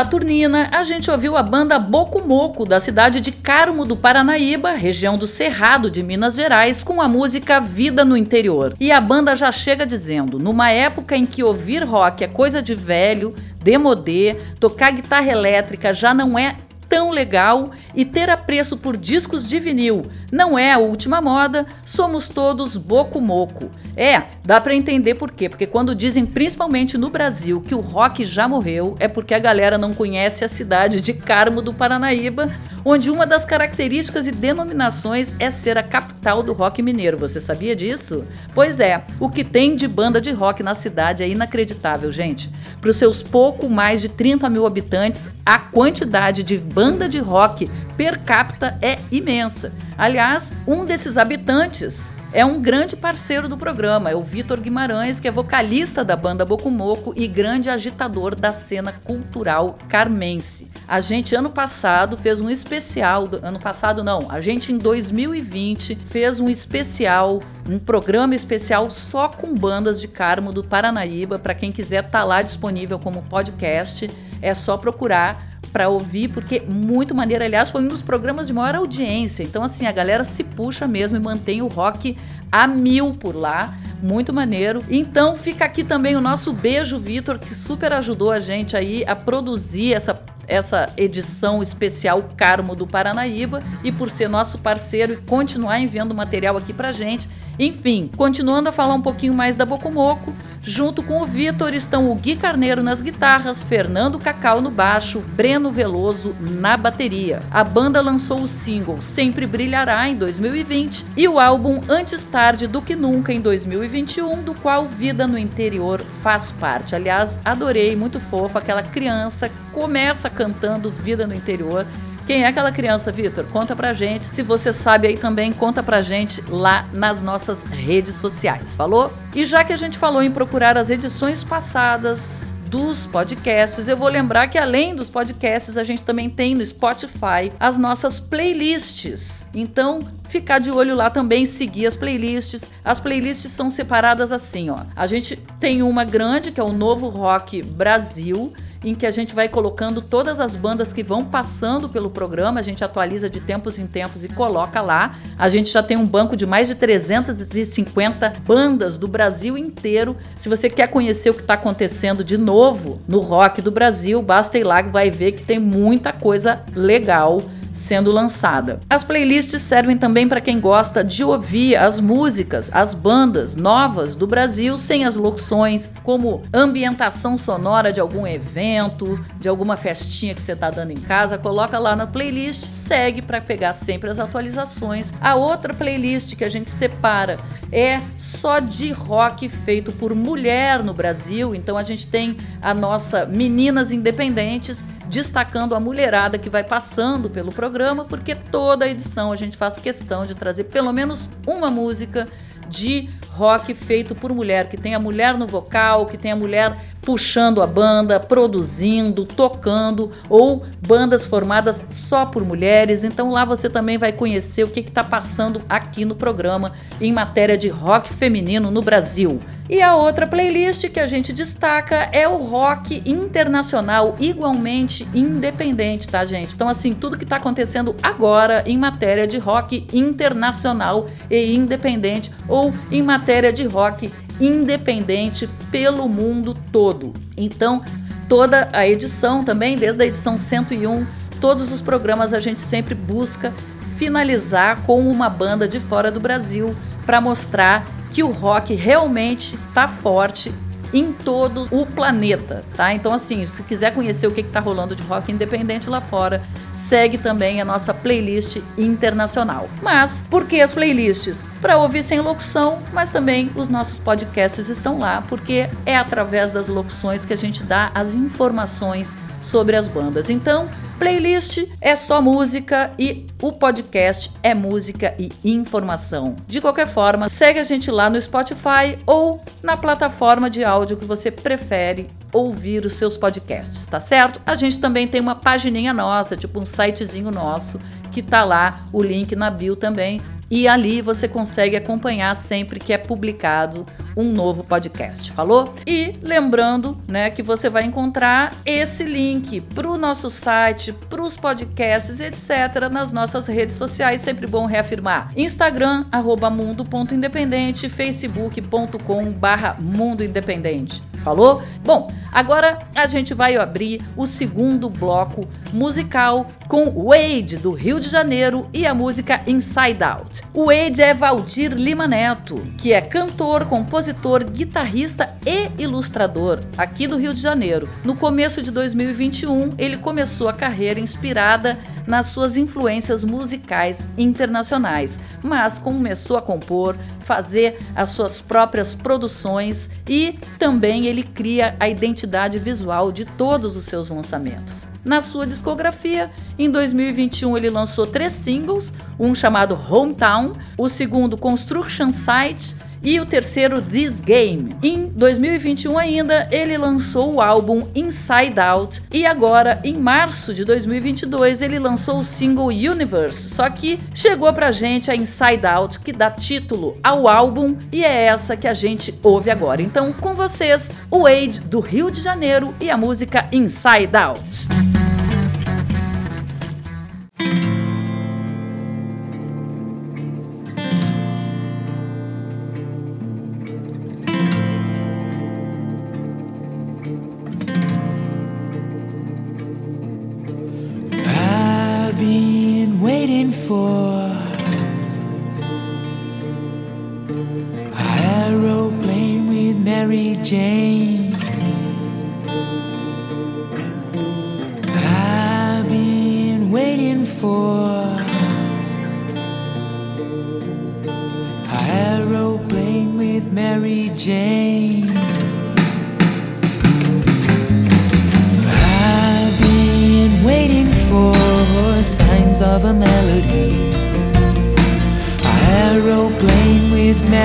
Saturnina, 0.00 0.70
a 0.72 0.82
gente 0.82 1.10
ouviu 1.10 1.36
a 1.36 1.42
banda 1.42 1.78
Boco 1.78 2.26
Moco, 2.26 2.64
da 2.64 2.80
cidade 2.80 3.20
de 3.20 3.30
Carmo 3.30 3.84
do 3.84 3.94
Paranaíba, 3.94 4.72
região 4.72 5.18
do 5.18 5.26
Cerrado 5.26 5.90
de 5.90 6.02
Minas 6.02 6.36
Gerais, 6.36 6.82
com 6.82 7.02
a 7.02 7.06
música 7.06 7.60
Vida 7.60 8.02
no 8.02 8.16
Interior. 8.16 8.74
E 8.80 8.90
a 8.90 8.98
banda 8.98 9.36
já 9.36 9.52
chega 9.52 9.84
dizendo: 9.84 10.38
numa 10.38 10.70
época 10.70 11.14
em 11.14 11.26
que 11.26 11.44
ouvir 11.44 11.84
rock 11.84 12.24
é 12.24 12.28
coisa 12.28 12.62
de 12.62 12.74
velho, 12.74 13.36
demodê, 13.62 14.38
tocar 14.58 14.90
guitarra 14.90 15.30
elétrica 15.30 15.92
já 15.92 16.14
não 16.14 16.38
é 16.38 16.56
tão 16.88 17.10
legal 17.10 17.70
e 17.94 18.04
ter 18.04 18.28
apreço 18.30 18.78
por 18.78 18.96
discos 18.96 19.46
de 19.46 19.60
vinil 19.60 20.10
não 20.32 20.58
é 20.58 20.72
a 20.72 20.78
última 20.78 21.20
moda, 21.20 21.66
somos 21.84 22.28
todos 22.28 22.76
boco 22.76 23.20
moco. 23.20 23.70
É, 23.96 24.22
dá 24.50 24.60
pra 24.60 24.74
entender 24.74 25.14
por 25.14 25.30
quê, 25.30 25.48
porque 25.48 25.64
quando 25.64 25.94
dizem 25.94 26.26
principalmente 26.26 26.98
no 26.98 27.08
Brasil 27.08 27.60
que 27.64 27.72
o 27.72 27.78
rock 27.78 28.24
já 28.24 28.48
morreu, 28.48 28.96
é 28.98 29.06
porque 29.06 29.32
a 29.32 29.38
galera 29.38 29.78
não 29.78 29.94
conhece 29.94 30.44
a 30.44 30.48
cidade 30.48 31.00
de 31.00 31.12
Carmo 31.12 31.62
do 31.62 31.72
Paranaíba, 31.72 32.50
onde 32.84 33.12
uma 33.12 33.24
das 33.24 33.44
características 33.44 34.26
e 34.26 34.32
denominações 34.32 35.36
é 35.38 35.52
ser 35.52 35.78
a 35.78 35.84
capital 35.84 36.42
do 36.42 36.52
rock 36.52 36.82
mineiro. 36.82 37.16
Você 37.18 37.40
sabia 37.40 37.76
disso? 37.76 38.24
Pois 38.52 38.80
é, 38.80 39.04
o 39.20 39.30
que 39.30 39.44
tem 39.44 39.76
de 39.76 39.86
banda 39.86 40.20
de 40.20 40.32
rock 40.32 40.64
na 40.64 40.74
cidade 40.74 41.22
é 41.22 41.28
inacreditável, 41.28 42.10
gente. 42.10 42.50
Para 42.80 42.90
os 42.90 42.96
seus 42.96 43.22
pouco 43.22 43.68
mais 43.68 44.00
de 44.00 44.08
30 44.08 44.50
mil 44.50 44.66
habitantes, 44.66 45.30
a 45.46 45.60
quantidade 45.60 46.42
de 46.42 46.58
banda 46.58 47.08
de 47.08 47.20
rock 47.20 47.70
per 47.96 48.18
capita 48.24 48.76
é 48.82 48.98
imensa. 49.12 49.72
Aliás, 49.96 50.52
um 50.66 50.84
desses 50.84 51.16
habitantes 51.16 52.18
é 52.32 52.44
um 52.44 52.60
grande 52.60 52.96
parceiro 52.96 53.48
do 53.48 53.56
programa, 53.56 54.10
é 54.10 54.14
o 54.14 54.22
Vitor 54.22 54.60
Guimarães, 54.60 55.18
que 55.18 55.26
é 55.26 55.30
vocalista 55.30 56.04
da 56.04 56.14
banda 56.14 56.44
Bocumoco 56.44 57.12
e 57.16 57.26
grande 57.26 57.68
agitador 57.68 58.36
da 58.36 58.52
cena 58.52 58.92
cultural 58.92 59.76
carmense. 59.88 60.68
A 60.86 61.00
gente 61.00 61.34
ano 61.34 61.50
passado 61.50 62.16
fez 62.16 62.40
um 62.40 62.48
especial, 62.48 63.28
ano 63.42 63.58
passado 63.58 64.04
não, 64.04 64.30
a 64.30 64.40
gente 64.40 64.72
em 64.72 64.78
2020 64.78 65.96
fez 65.96 66.38
um 66.38 66.48
especial, 66.48 67.40
um 67.68 67.78
programa 67.78 68.34
especial 68.34 68.88
só 68.90 69.28
com 69.28 69.54
bandas 69.54 70.00
de 70.00 70.06
Carmo 70.06 70.52
do 70.52 70.62
Paranaíba, 70.62 71.38
para 71.38 71.54
quem 71.54 71.72
quiser 71.72 72.08
tá 72.08 72.22
lá 72.22 72.42
disponível 72.42 72.98
como 72.98 73.22
podcast, 73.22 74.08
é 74.40 74.54
só 74.54 74.76
procurar 74.76 75.49
para 75.72 75.88
ouvir, 75.88 76.28
porque 76.28 76.60
muito 76.60 77.14
maneiro. 77.14 77.44
Aliás, 77.44 77.70
foi 77.70 77.82
um 77.82 77.88
dos 77.88 78.02
programas 78.02 78.46
de 78.46 78.52
maior 78.52 78.76
audiência. 78.76 79.42
Então, 79.42 79.62
assim, 79.62 79.86
a 79.86 79.92
galera 79.92 80.24
se 80.24 80.44
puxa 80.44 80.86
mesmo 80.86 81.16
e 81.16 81.20
mantém 81.20 81.62
o 81.62 81.68
rock 81.68 82.16
a 82.50 82.66
mil 82.66 83.12
por 83.12 83.34
lá. 83.34 83.74
Muito 84.02 84.32
maneiro. 84.32 84.82
Então, 84.88 85.36
fica 85.36 85.64
aqui 85.64 85.84
também 85.84 86.16
o 86.16 86.20
nosso 86.20 86.52
beijo, 86.52 86.98
Vitor, 86.98 87.38
que 87.38 87.54
super 87.54 87.92
ajudou 87.92 88.32
a 88.32 88.40
gente 88.40 88.76
aí 88.76 89.04
a 89.06 89.14
produzir 89.14 89.92
essa 89.92 90.14
essa 90.50 90.88
edição 90.96 91.62
especial 91.62 92.28
Carmo 92.36 92.74
do 92.74 92.86
Paranaíba 92.86 93.62
e 93.84 93.92
por 93.92 94.10
ser 94.10 94.28
nosso 94.28 94.58
parceiro 94.58 95.12
e 95.12 95.16
continuar 95.16 95.78
enviando 95.78 96.14
material 96.14 96.56
aqui 96.56 96.72
pra 96.72 96.92
gente. 96.92 97.28
Enfim, 97.58 98.10
continuando 98.16 98.70
a 98.70 98.72
falar 98.72 98.94
um 98.94 99.02
pouquinho 99.02 99.34
mais 99.34 99.54
da 99.54 99.66
Bocomoco, 99.66 100.34
junto 100.62 101.02
com 101.02 101.20
o 101.20 101.26
Vitor 101.26 101.74
estão 101.74 102.10
o 102.10 102.14
Gui 102.14 102.34
Carneiro 102.34 102.82
nas 102.82 103.02
guitarras, 103.02 103.62
Fernando 103.62 104.18
Cacau 104.18 104.62
no 104.62 104.70
baixo, 104.70 105.20
Breno 105.34 105.70
Veloso 105.70 106.34
na 106.40 106.74
bateria. 106.76 107.40
A 107.50 107.62
banda 107.62 108.00
lançou 108.00 108.40
o 108.40 108.48
single 108.48 109.02
Sempre 109.02 109.46
Brilhará 109.46 110.08
em 110.08 110.16
2020 110.16 111.04
e 111.18 111.28
o 111.28 111.38
álbum 111.38 111.82
Antes 111.86 112.24
Tarde 112.24 112.66
do 112.66 112.80
que 112.80 112.96
Nunca 112.96 113.30
em 113.30 113.42
2021, 113.42 114.42
do 114.42 114.54
qual 114.54 114.86
Vida 114.86 115.26
no 115.26 115.36
Interior 115.36 116.00
faz 116.00 116.50
parte. 116.50 116.94
Aliás, 116.94 117.38
adorei, 117.44 117.94
muito 117.94 118.18
fofo, 118.18 118.56
aquela 118.56 118.82
criança 118.82 119.50
começa 119.72 120.28
cantando 120.28 120.90
Vida 120.90 121.26
no 121.26 121.34
Interior. 121.34 121.86
Quem 122.26 122.44
é 122.44 122.46
aquela 122.46 122.70
criança, 122.70 123.10
Vitor? 123.10 123.44
Conta 123.46 123.74
pra 123.74 123.92
gente. 123.92 124.26
Se 124.26 124.42
você 124.42 124.72
sabe 124.72 125.08
aí 125.08 125.16
também, 125.16 125.52
conta 125.52 125.82
pra 125.82 126.00
gente 126.00 126.40
lá 126.48 126.86
nas 126.92 127.20
nossas 127.22 127.62
redes 127.62 128.14
sociais. 128.14 128.76
Falou? 128.76 129.12
E 129.34 129.44
já 129.44 129.64
que 129.64 129.72
a 129.72 129.76
gente 129.76 129.98
falou 129.98 130.22
em 130.22 130.30
procurar 130.30 130.78
as 130.78 130.90
edições 130.90 131.42
passadas 131.42 132.52
dos 132.66 133.04
podcasts, 133.04 133.88
eu 133.88 133.96
vou 133.96 134.08
lembrar 134.08 134.46
que 134.46 134.56
além 134.56 134.94
dos 134.94 135.10
podcasts, 135.10 135.76
a 135.76 135.82
gente 135.82 136.04
também 136.04 136.30
tem 136.30 136.54
no 136.54 136.64
Spotify 136.64 137.50
as 137.58 137.76
nossas 137.76 138.20
playlists. 138.20 139.44
Então, 139.52 140.00
ficar 140.28 140.60
de 140.60 140.70
olho 140.70 140.94
lá 140.94 141.10
também, 141.10 141.44
seguir 141.46 141.88
as 141.88 141.96
playlists. 141.96 142.70
As 142.84 143.00
playlists 143.00 143.50
são 143.50 143.72
separadas 143.72 144.30
assim, 144.30 144.70
ó. 144.70 144.82
A 144.94 145.08
gente 145.08 145.34
tem 145.58 145.82
uma 145.82 146.04
grande 146.04 146.52
que 146.52 146.60
é 146.60 146.62
o 146.62 146.72
Novo 146.72 147.08
Rock 147.08 147.60
Brasil 147.60 148.52
em 148.82 148.94
que 148.94 149.06
a 149.06 149.10
gente 149.10 149.34
vai 149.34 149.48
colocando 149.48 150.00
todas 150.00 150.40
as 150.40 150.56
bandas 150.56 150.92
que 150.92 151.02
vão 151.02 151.24
passando 151.24 151.88
pelo 151.88 152.10
programa, 152.10 152.60
a 152.60 152.62
gente 152.62 152.82
atualiza 152.82 153.28
de 153.28 153.40
tempos 153.40 153.78
em 153.78 153.86
tempos 153.86 154.24
e 154.24 154.28
coloca 154.28 154.80
lá. 154.80 155.16
A 155.38 155.48
gente 155.48 155.70
já 155.70 155.82
tem 155.82 155.96
um 155.96 156.06
banco 156.06 156.34
de 156.34 156.46
mais 156.46 156.68
de 156.68 156.74
350 156.74 158.34
bandas 158.46 158.96
do 158.96 159.06
Brasil 159.06 159.58
inteiro. 159.58 160.16
Se 160.36 160.48
você 160.48 160.70
quer 160.70 160.88
conhecer 160.88 161.30
o 161.30 161.34
que 161.34 161.42
está 161.42 161.54
acontecendo 161.54 162.24
de 162.24 162.38
novo 162.38 163.00
no 163.06 163.20
rock 163.20 163.60
do 163.60 163.70
Brasil, 163.70 164.22
basta 164.22 164.58
ir 164.58 164.64
lá 164.64 164.82
que 164.82 164.88
vai 164.88 165.10
ver 165.10 165.32
que 165.32 165.42
tem 165.42 165.58
muita 165.58 166.12
coisa 166.12 166.62
legal 166.74 167.40
sendo 167.72 168.10
lançada. 168.10 168.80
As 168.88 169.04
playlists 169.04 169.62
servem 169.62 169.96
também 169.96 170.28
para 170.28 170.40
quem 170.40 170.60
gosta 170.60 171.02
de 171.02 171.24
ouvir 171.24 171.76
as 171.76 172.00
músicas, 172.00 172.70
as 172.72 172.94
bandas 172.94 173.54
novas 173.54 174.14
do 174.14 174.26
Brasil 174.26 174.76
sem 174.78 175.04
as 175.04 175.16
locuções, 175.16 175.92
como 176.02 176.42
ambientação 176.52 177.36
sonora 177.36 177.92
de 177.92 178.00
algum 178.00 178.26
evento, 178.26 179.18
de 179.38 179.48
alguma 179.48 179.76
festinha 179.76 180.34
que 180.34 180.42
você 180.42 180.52
está 180.52 180.70
dando 180.70 180.90
em 180.90 181.00
casa, 181.00 181.38
coloca 181.38 181.78
lá 181.78 181.94
na 181.94 182.06
playlist, 182.06 182.64
segue 182.64 183.22
para 183.22 183.40
pegar 183.40 183.72
sempre 183.72 184.10
as 184.10 184.18
atualizações. 184.18 185.12
A 185.20 185.34
outra 185.34 185.72
playlist 185.72 186.36
que 186.36 186.44
a 186.44 186.48
gente 186.48 186.70
separa 186.70 187.38
é 187.72 188.00
só 188.18 188.58
de 188.58 188.90
rock 188.92 189.48
feito 189.48 189.92
por 189.92 190.14
mulher 190.14 190.82
no 190.82 190.92
Brasil, 190.92 191.54
então 191.54 191.76
a 191.76 191.82
gente 191.82 192.06
tem 192.06 192.36
a 192.60 192.74
nossa 192.74 193.24
Meninas 193.26 193.92
Independentes 193.92 194.86
destacando 195.10 195.74
a 195.74 195.80
mulherada 195.80 196.38
que 196.38 196.48
vai 196.48 196.62
passando 196.62 197.28
pelo 197.28 197.50
programa, 197.50 197.69
porque 198.04 198.34
toda 198.34 198.88
edição 198.88 199.32
a 199.32 199.36
gente 199.36 199.56
faz 199.56 199.76
questão 199.76 200.26
de 200.26 200.34
trazer 200.34 200.64
pelo 200.64 200.92
menos 200.92 201.28
uma 201.46 201.70
música 201.70 202.28
de 202.68 203.08
rock 203.32 203.74
feito 203.74 204.14
por 204.14 204.32
mulher, 204.32 204.68
que 204.68 204.76
tem 204.76 204.94
a 204.94 204.98
mulher 204.98 205.36
no 205.36 205.46
vocal, 205.46 206.06
que 206.06 206.16
tem 206.16 206.30
a 206.30 206.36
mulher 206.36 206.76
puxando 207.02 207.62
a 207.62 207.66
banda, 207.66 208.20
produzindo, 208.20 209.24
tocando, 209.24 210.10
ou 210.28 210.64
bandas 210.86 211.26
formadas 211.26 211.82
só 211.90 212.26
por 212.26 212.44
mulheres. 212.44 213.04
Então 213.04 213.30
lá 213.30 213.44
você 213.44 213.68
também 213.68 213.98
vai 213.98 214.12
conhecer 214.12 214.64
o 214.64 214.68
que 214.68 214.80
está 214.80 215.02
passando 215.02 215.62
aqui 215.68 216.04
no 216.04 216.14
programa 216.14 216.72
em 217.00 217.12
matéria 217.12 217.56
de 217.56 217.68
rock 217.68 218.12
feminino 218.12 218.70
no 218.70 218.82
Brasil. 218.82 219.40
E 219.70 219.80
a 219.80 219.94
outra 219.94 220.26
playlist 220.26 220.88
que 220.88 220.98
a 220.98 221.06
gente 221.06 221.32
destaca 221.32 222.08
é 222.10 222.26
o 222.26 222.38
rock 222.38 223.04
internacional, 223.06 224.16
igualmente 224.18 225.06
independente, 225.14 226.08
tá, 226.08 226.24
gente? 226.24 226.52
Então, 226.52 226.68
assim, 226.68 226.92
tudo 226.92 227.16
que 227.16 227.22
está 227.22 227.36
acontecendo 227.36 227.94
agora 228.02 228.64
em 228.66 228.76
matéria 228.76 229.28
de 229.28 229.38
rock 229.38 229.86
internacional 229.92 231.06
e 231.30 231.54
independente, 231.54 232.32
ou 232.48 232.74
em 232.90 233.00
matéria 233.00 233.52
de 233.52 233.64
rock 233.64 234.10
independente 234.40 235.48
pelo 235.70 236.08
mundo 236.08 236.56
todo. 236.72 237.12
Então, 237.36 237.84
toda 238.28 238.68
a 238.72 238.86
edição 238.86 239.44
também, 239.44 239.76
desde 239.76 240.02
a 240.02 240.06
edição 240.06 240.38
101, 240.38 241.06
todos 241.40 241.72
os 241.72 241.80
programas 241.80 242.32
a 242.32 242.40
gente 242.40 242.60
sempre 242.60 242.94
busca 242.94 243.52
finalizar 243.96 244.82
com 244.82 245.06
uma 245.08 245.28
banda 245.28 245.68
de 245.68 245.78
fora 245.78 246.10
do 246.10 246.20
Brasil 246.20 246.74
para 247.04 247.20
mostrar 247.20 247.86
que 248.10 248.22
o 248.22 248.30
rock 248.30 248.74
realmente 248.74 249.56
está 249.56 249.86
forte 249.86 250.52
em 250.92 251.12
todo 251.12 251.68
o 251.70 251.86
planeta, 251.86 252.64
tá? 252.76 252.92
Então, 252.92 253.12
assim, 253.12 253.46
se 253.46 253.62
quiser 253.62 253.94
conhecer 253.94 254.26
o 254.26 254.32
que 254.32 254.40
está 254.40 254.60
rolando 254.60 254.94
de 254.94 255.02
rock 255.02 255.30
independente 255.30 255.88
lá 255.88 256.00
fora, 256.00 256.42
segue 256.72 257.18
também 257.18 257.60
a 257.60 257.64
nossa 257.64 257.94
playlist 257.94 258.58
internacional. 258.76 259.68
Mas, 259.82 260.24
por 260.28 260.46
que 260.46 260.60
as 260.60 260.74
playlists? 260.74 261.46
Para 261.60 261.78
ouvir 261.78 262.02
sem 262.02 262.20
locução, 262.20 262.82
mas 262.92 263.10
também 263.10 263.50
os 263.54 263.68
nossos 263.68 263.98
podcasts 263.98 264.68
estão 264.68 264.98
lá, 264.98 265.22
porque 265.28 265.68
é 265.86 265.96
através 265.96 266.52
das 266.52 266.68
locuções 266.68 267.24
que 267.24 267.32
a 267.32 267.36
gente 267.36 267.62
dá 267.62 267.90
as 267.94 268.14
informações 268.14 269.16
sobre 269.40 269.76
as 269.76 269.86
bandas. 269.86 270.28
Então, 270.28 270.68
playlist 271.00 271.66
é 271.80 271.96
só 271.96 272.20
música 272.20 272.90
e 272.98 273.26
o 273.40 273.52
podcast 273.52 274.30
é 274.42 274.52
música 274.52 275.14
e 275.18 275.30
informação. 275.42 276.36
De 276.46 276.60
qualquer 276.60 276.86
forma, 276.86 277.26
segue 277.30 277.58
a 277.58 277.64
gente 277.64 277.90
lá 277.90 278.10
no 278.10 278.20
Spotify 278.20 278.98
ou 279.06 279.42
na 279.62 279.78
plataforma 279.78 280.50
de 280.50 280.62
áudio 280.62 280.98
que 280.98 281.06
você 281.06 281.30
prefere 281.30 282.06
ouvir 282.30 282.84
os 282.84 282.92
seus 282.92 283.16
podcasts, 283.16 283.86
tá 283.86 283.98
certo? 283.98 284.42
A 284.44 284.54
gente 284.54 284.78
também 284.78 285.08
tem 285.08 285.22
uma 285.22 285.34
pagininha 285.34 285.94
nossa, 285.94 286.36
tipo 286.36 286.60
um 286.60 286.66
sitezinho 286.66 287.30
nosso, 287.30 287.80
que 288.12 288.22
tá 288.22 288.44
lá 288.44 288.86
o 288.92 289.02
link 289.02 289.34
na 289.34 289.48
bio 289.48 289.76
também. 289.76 290.20
E 290.50 290.66
ali 290.66 291.00
você 291.00 291.28
consegue 291.28 291.76
acompanhar 291.76 292.34
sempre 292.34 292.80
que 292.80 292.92
é 292.92 292.98
publicado 292.98 293.86
um 294.16 294.32
novo 294.32 294.64
podcast, 294.64 295.30
falou? 295.32 295.72
E 295.86 296.14
lembrando, 296.22 296.98
né, 297.06 297.30
que 297.30 297.40
você 297.42 297.70
vai 297.70 297.84
encontrar 297.84 298.52
esse 298.66 299.04
link 299.04 299.60
para 299.60 299.88
o 299.88 299.96
nosso 299.96 300.28
site, 300.28 300.92
para 300.92 301.22
os 301.22 301.36
podcasts, 301.36 302.18
etc, 302.18 302.90
nas 302.90 303.12
nossas 303.12 303.46
redes 303.46 303.76
sociais, 303.76 304.22
sempre 304.22 304.48
bom 304.48 304.66
reafirmar. 304.66 305.30
Instagram 305.36 306.04
@mundo.independente, 306.52 307.88
facebook.com/mundo 307.88 310.24
independente. 310.24 311.00
Falou? 311.22 311.62
Bom, 311.84 312.10
agora 312.32 312.78
a 312.94 313.06
gente 313.06 313.34
vai 313.34 313.56
abrir 313.56 314.02
o 314.16 314.26
segundo 314.26 314.88
bloco 314.88 315.48
musical 315.72 316.46
com 316.68 316.88
Wade 316.88 317.56
do 317.56 317.72
Rio 317.72 317.98
de 317.98 318.08
Janeiro 318.08 318.68
e 318.72 318.86
a 318.86 318.94
música 318.94 319.40
Inside 319.46 320.04
Out. 320.04 320.42
Wade 320.54 321.02
é 321.02 321.12
Valdir 321.12 321.72
Lima 321.72 322.06
Neto, 322.06 322.54
que 322.78 322.92
é 322.92 323.00
cantor, 323.00 323.64
compositor, 323.64 324.44
guitarrista 324.44 325.28
e 325.44 325.82
ilustrador 325.82 326.60
aqui 326.78 327.08
do 327.08 327.16
Rio 327.16 327.34
de 327.34 327.40
Janeiro. 327.40 327.88
No 328.04 328.14
começo 328.14 328.62
de 328.62 328.70
2021, 328.70 329.74
ele 329.78 329.96
começou 329.96 330.48
a 330.48 330.52
carreira 330.52 331.00
inspirada 331.00 331.78
nas 332.06 332.26
suas 332.26 332.56
influências 332.56 333.24
musicais 333.24 334.08
internacionais, 334.16 335.20
mas 335.42 335.78
começou 335.78 336.36
a 336.36 336.42
compor, 336.42 336.96
fazer 337.20 337.78
as 337.94 338.10
suas 338.10 338.40
próprias 338.40 338.94
produções 338.94 339.88
e 340.08 340.38
também 340.58 341.06
ele 341.06 341.22
cria 341.22 341.76
a 341.78 341.88
identidade 341.88 342.19
visual 342.58 343.10
de 343.12 343.24
todos 343.24 343.76
os 343.76 343.84
seus 343.84 344.10
lançamentos. 344.10 344.86
Na 345.04 345.20
sua 345.20 345.46
discografia, 345.46 346.30
em 346.64 346.70
2021 346.70 347.56
ele 347.56 347.70
lançou 347.70 348.06
três 348.06 348.32
singles, 348.32 348.92
um 349.18 349.34
chamado 349.34 349.78
Hometown, 349.88 350.52
o 350.76 350.88
segundo 350.88 351.36
Construction 351.36 352.12
Site 352.12 352.76
e 353.02 353.18
o 353.18 353.26
terceiro 353.26 353.80
This 353.80 354.20
Game. 354.20 354.76
Em 354.82 355.06
2021 355.06 355.98
ainda, 355.98 356.48
ele 356.50 356.76
lançou 356.76 357.34
o 357.34 357.40
álbum 357.40 357.86
Inside 357.94 358.60
Out 358.60 359.02
e 359.10 359.24
agora 359.24 359.80
em 359.84 359.94
março 359.94 360.52
de 360.52 360.64
2022 360.64 361.62
ele 361.62 361.78
lançou 361.78 362.18
o 362.18 362.24
single 362.24 362.68
Universe. 362.68 363.54
Só 363.54 363.68
que 363.70 363.98
chegou 364.14 364.52
pra 364.52 364.70
gente 364.70 365.10
a 365.10 365.16
Inside 365.16 365.66
Out 365.66 366.00
que 366.00 366.12
dá 366.12 366.30
título 366.30 366.98
ao 367.02 367.26
álbum 367.26 367.76
e 367.90 368.04
é 368.04 368.24
essa 368.24 368.56
que 368.56 368.68
a 368.68 368.74
gente 368.74 369.14
ouve 369.22 369.50
agora. 369.50 369.82
Então, 369.82 370.12
com 370.12 370.34
vocês, 370.34 370.90
o 371.10 371.22
Wade 371.22 371.60
do 371.60 371.80
Rio 371.80 372.10
de 372.10 372.20
Janeiro 372.20 372.74
e 372.80 372.90
a 372.90 372.96
música 372.96 373.48
Inside 373.52 374.16
Out. 374.16 374.89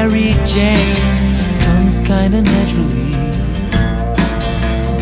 Mary 0.08 0.36
Jane 0.46 0.96
comes 1.62 1.98
kinda 1.98 2.44
naturally. 2.44 3.16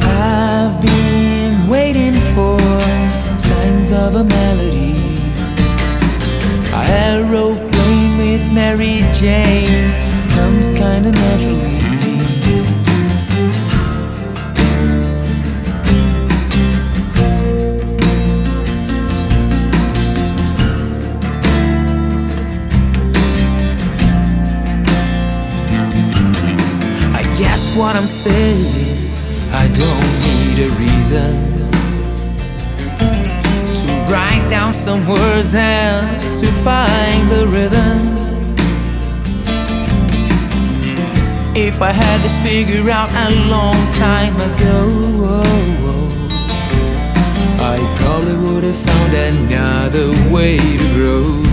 I've 0.02 0.82
been 0.82 1.68
waiting 1.68 2.14
for 2.34 2.58
signs 3.38 3.92
of 3.92 4.16
a 4.16 4.24
melody. 4.24 4.96
A 6.72 6.82
Aeroplane 7.04 8.18
with 8.18 8.50
Mary 8.54 9.04
Jane 9.12 9.92
comes 10.36 10.70
kinda 10.70 11.12
naturally. 11.12 11.83
What 27.94 28.02
I'm 28.02 28.08
saying. 28.08 28.98
I 29.52 29.68
don't 29.68 30.10
need 30.26 30.58
a 30.66 30.70
reason 30.82 31.32
to 33.78 34.12
write 34.12 34.48
down 34.50 34.74
some 34.74 35.06
words 35.08 35.54
and 35.54 36.36
to 36.36 36.48
find 36.64 37.30
the 37.30 37.46
rhythm. 37.48 38.16
If 41.56 41.84
I 41.84 41.92
had 41.92 42.22
this 42.22 42.36
figured 42.42 42.90
out 42.90 43.12
a 43.12 43.30
long 43.48 43.78
time 43.94 44.36
ago, 44.38 45.44
I 47.60 47.78
probably 48.02 48.36
would 48.36 48.64
have 48.64 48.78
found 48.78 49.14
another 49.14 50.10
way 50.34 50.58
to 50.58 50.94
grow. 50.96 51.53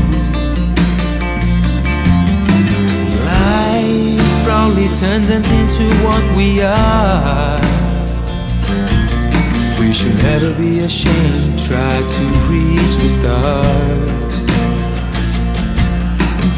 Probably 4.73 4.97
turns 5.01 5.29
us 5.31 5.51
into 5.51 5.83
what 6.05 6.37
we 6.37 6.63
are. 6.63 7.59
We 9.81 9.93
should 9.93 10.15
never 10.23 10.55
be 10.55 10.81
ashamed, 10.81 11.59
try 11.59 11.97
to 11.99 12.25
reach 12.49 12.95
the 13.03 13.09
stars. 13.09 14.47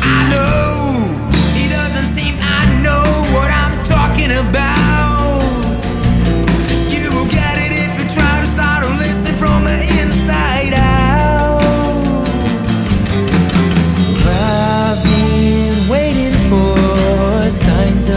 I 0.03 0.29
know 0.29 1.09
it 1.57 1.71
doesn't 1.71 2.09
seem 2.09 2.35
I 2.39 2.83
know 2.83 3.03
what 3.35 3.51
I'm 3.51 3.83
talking 3.83 4.31
about. 4.31 4.72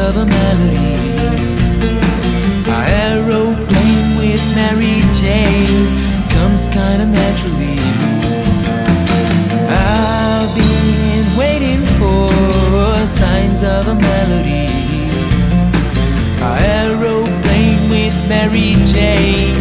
Of 0.09 0.17
a 0.17 0.25
melody. 0.25 0.93
A 2.69 2.79
aeroplane 3.05 4.09
with 4.21 4.43
Mary 4.53 5.01
Jane 5.19 5.87
comes 6.29 6.67
kinda 6.67 7.05
naturally. 7.07 7.79
I've 9.67 10.51
been 10.61 11.27
waiting 11.41 11.81
for 11.97 12.29
signs 13.07 13.63
of 13.63 13.83
a 13.93 13.95
melody. 13.95 14.69
A 16.49 16.51
aeroplane 16.77 17.81
with 17.89 18.15
Mary 18.29 18.71
Jane 18.93 19.55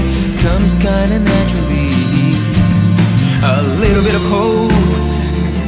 comes 0.44 0.72
kinda 0.76 1.18
naturally. 1.32 1.94
A 3.56 3.62
little 3.82 4.04
bit 4.08 4.16
of 4.20 4.24
hope 4.34 4.72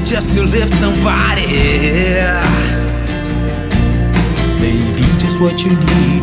just 0.05 0.35
to 0.35 0.43
lift 0.43 0.75
somebody. 0.75 1.26
should 5.67 5.85
leave. 5.85 6.16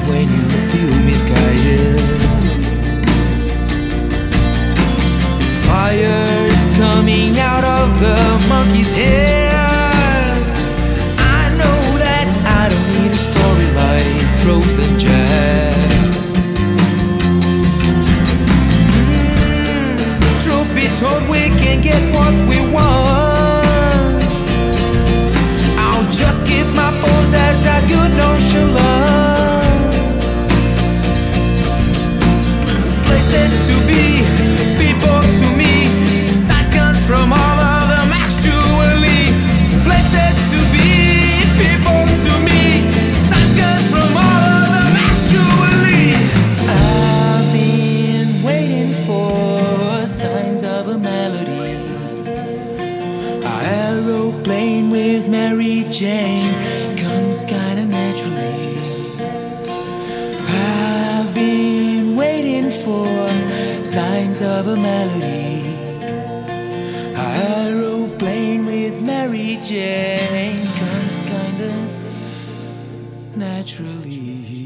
Naturally. 73.83 74.62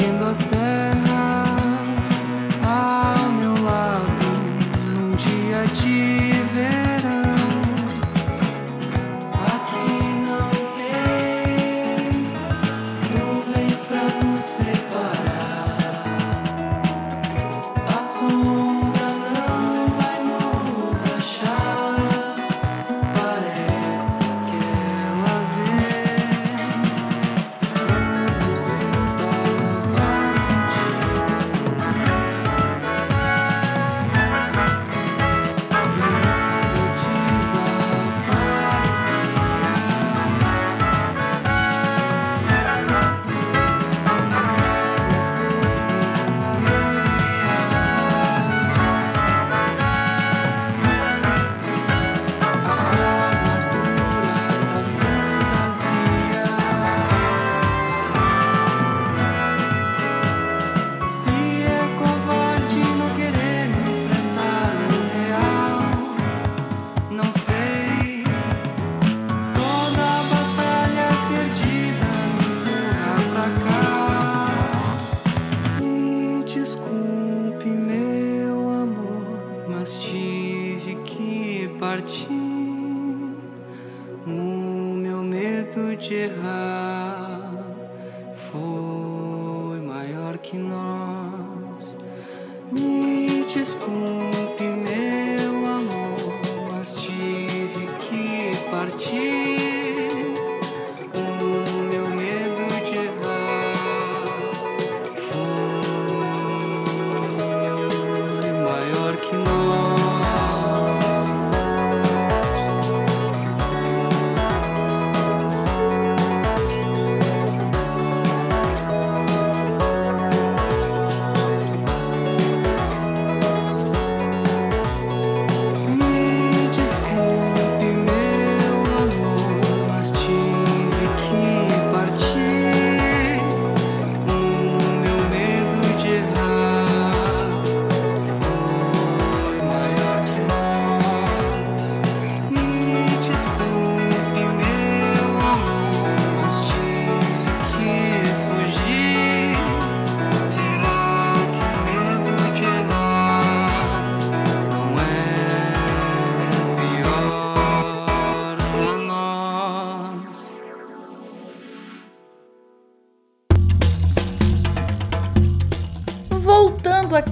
vindo 0.00 0.24
a 0.24 0.34
ser. 0.34 0.99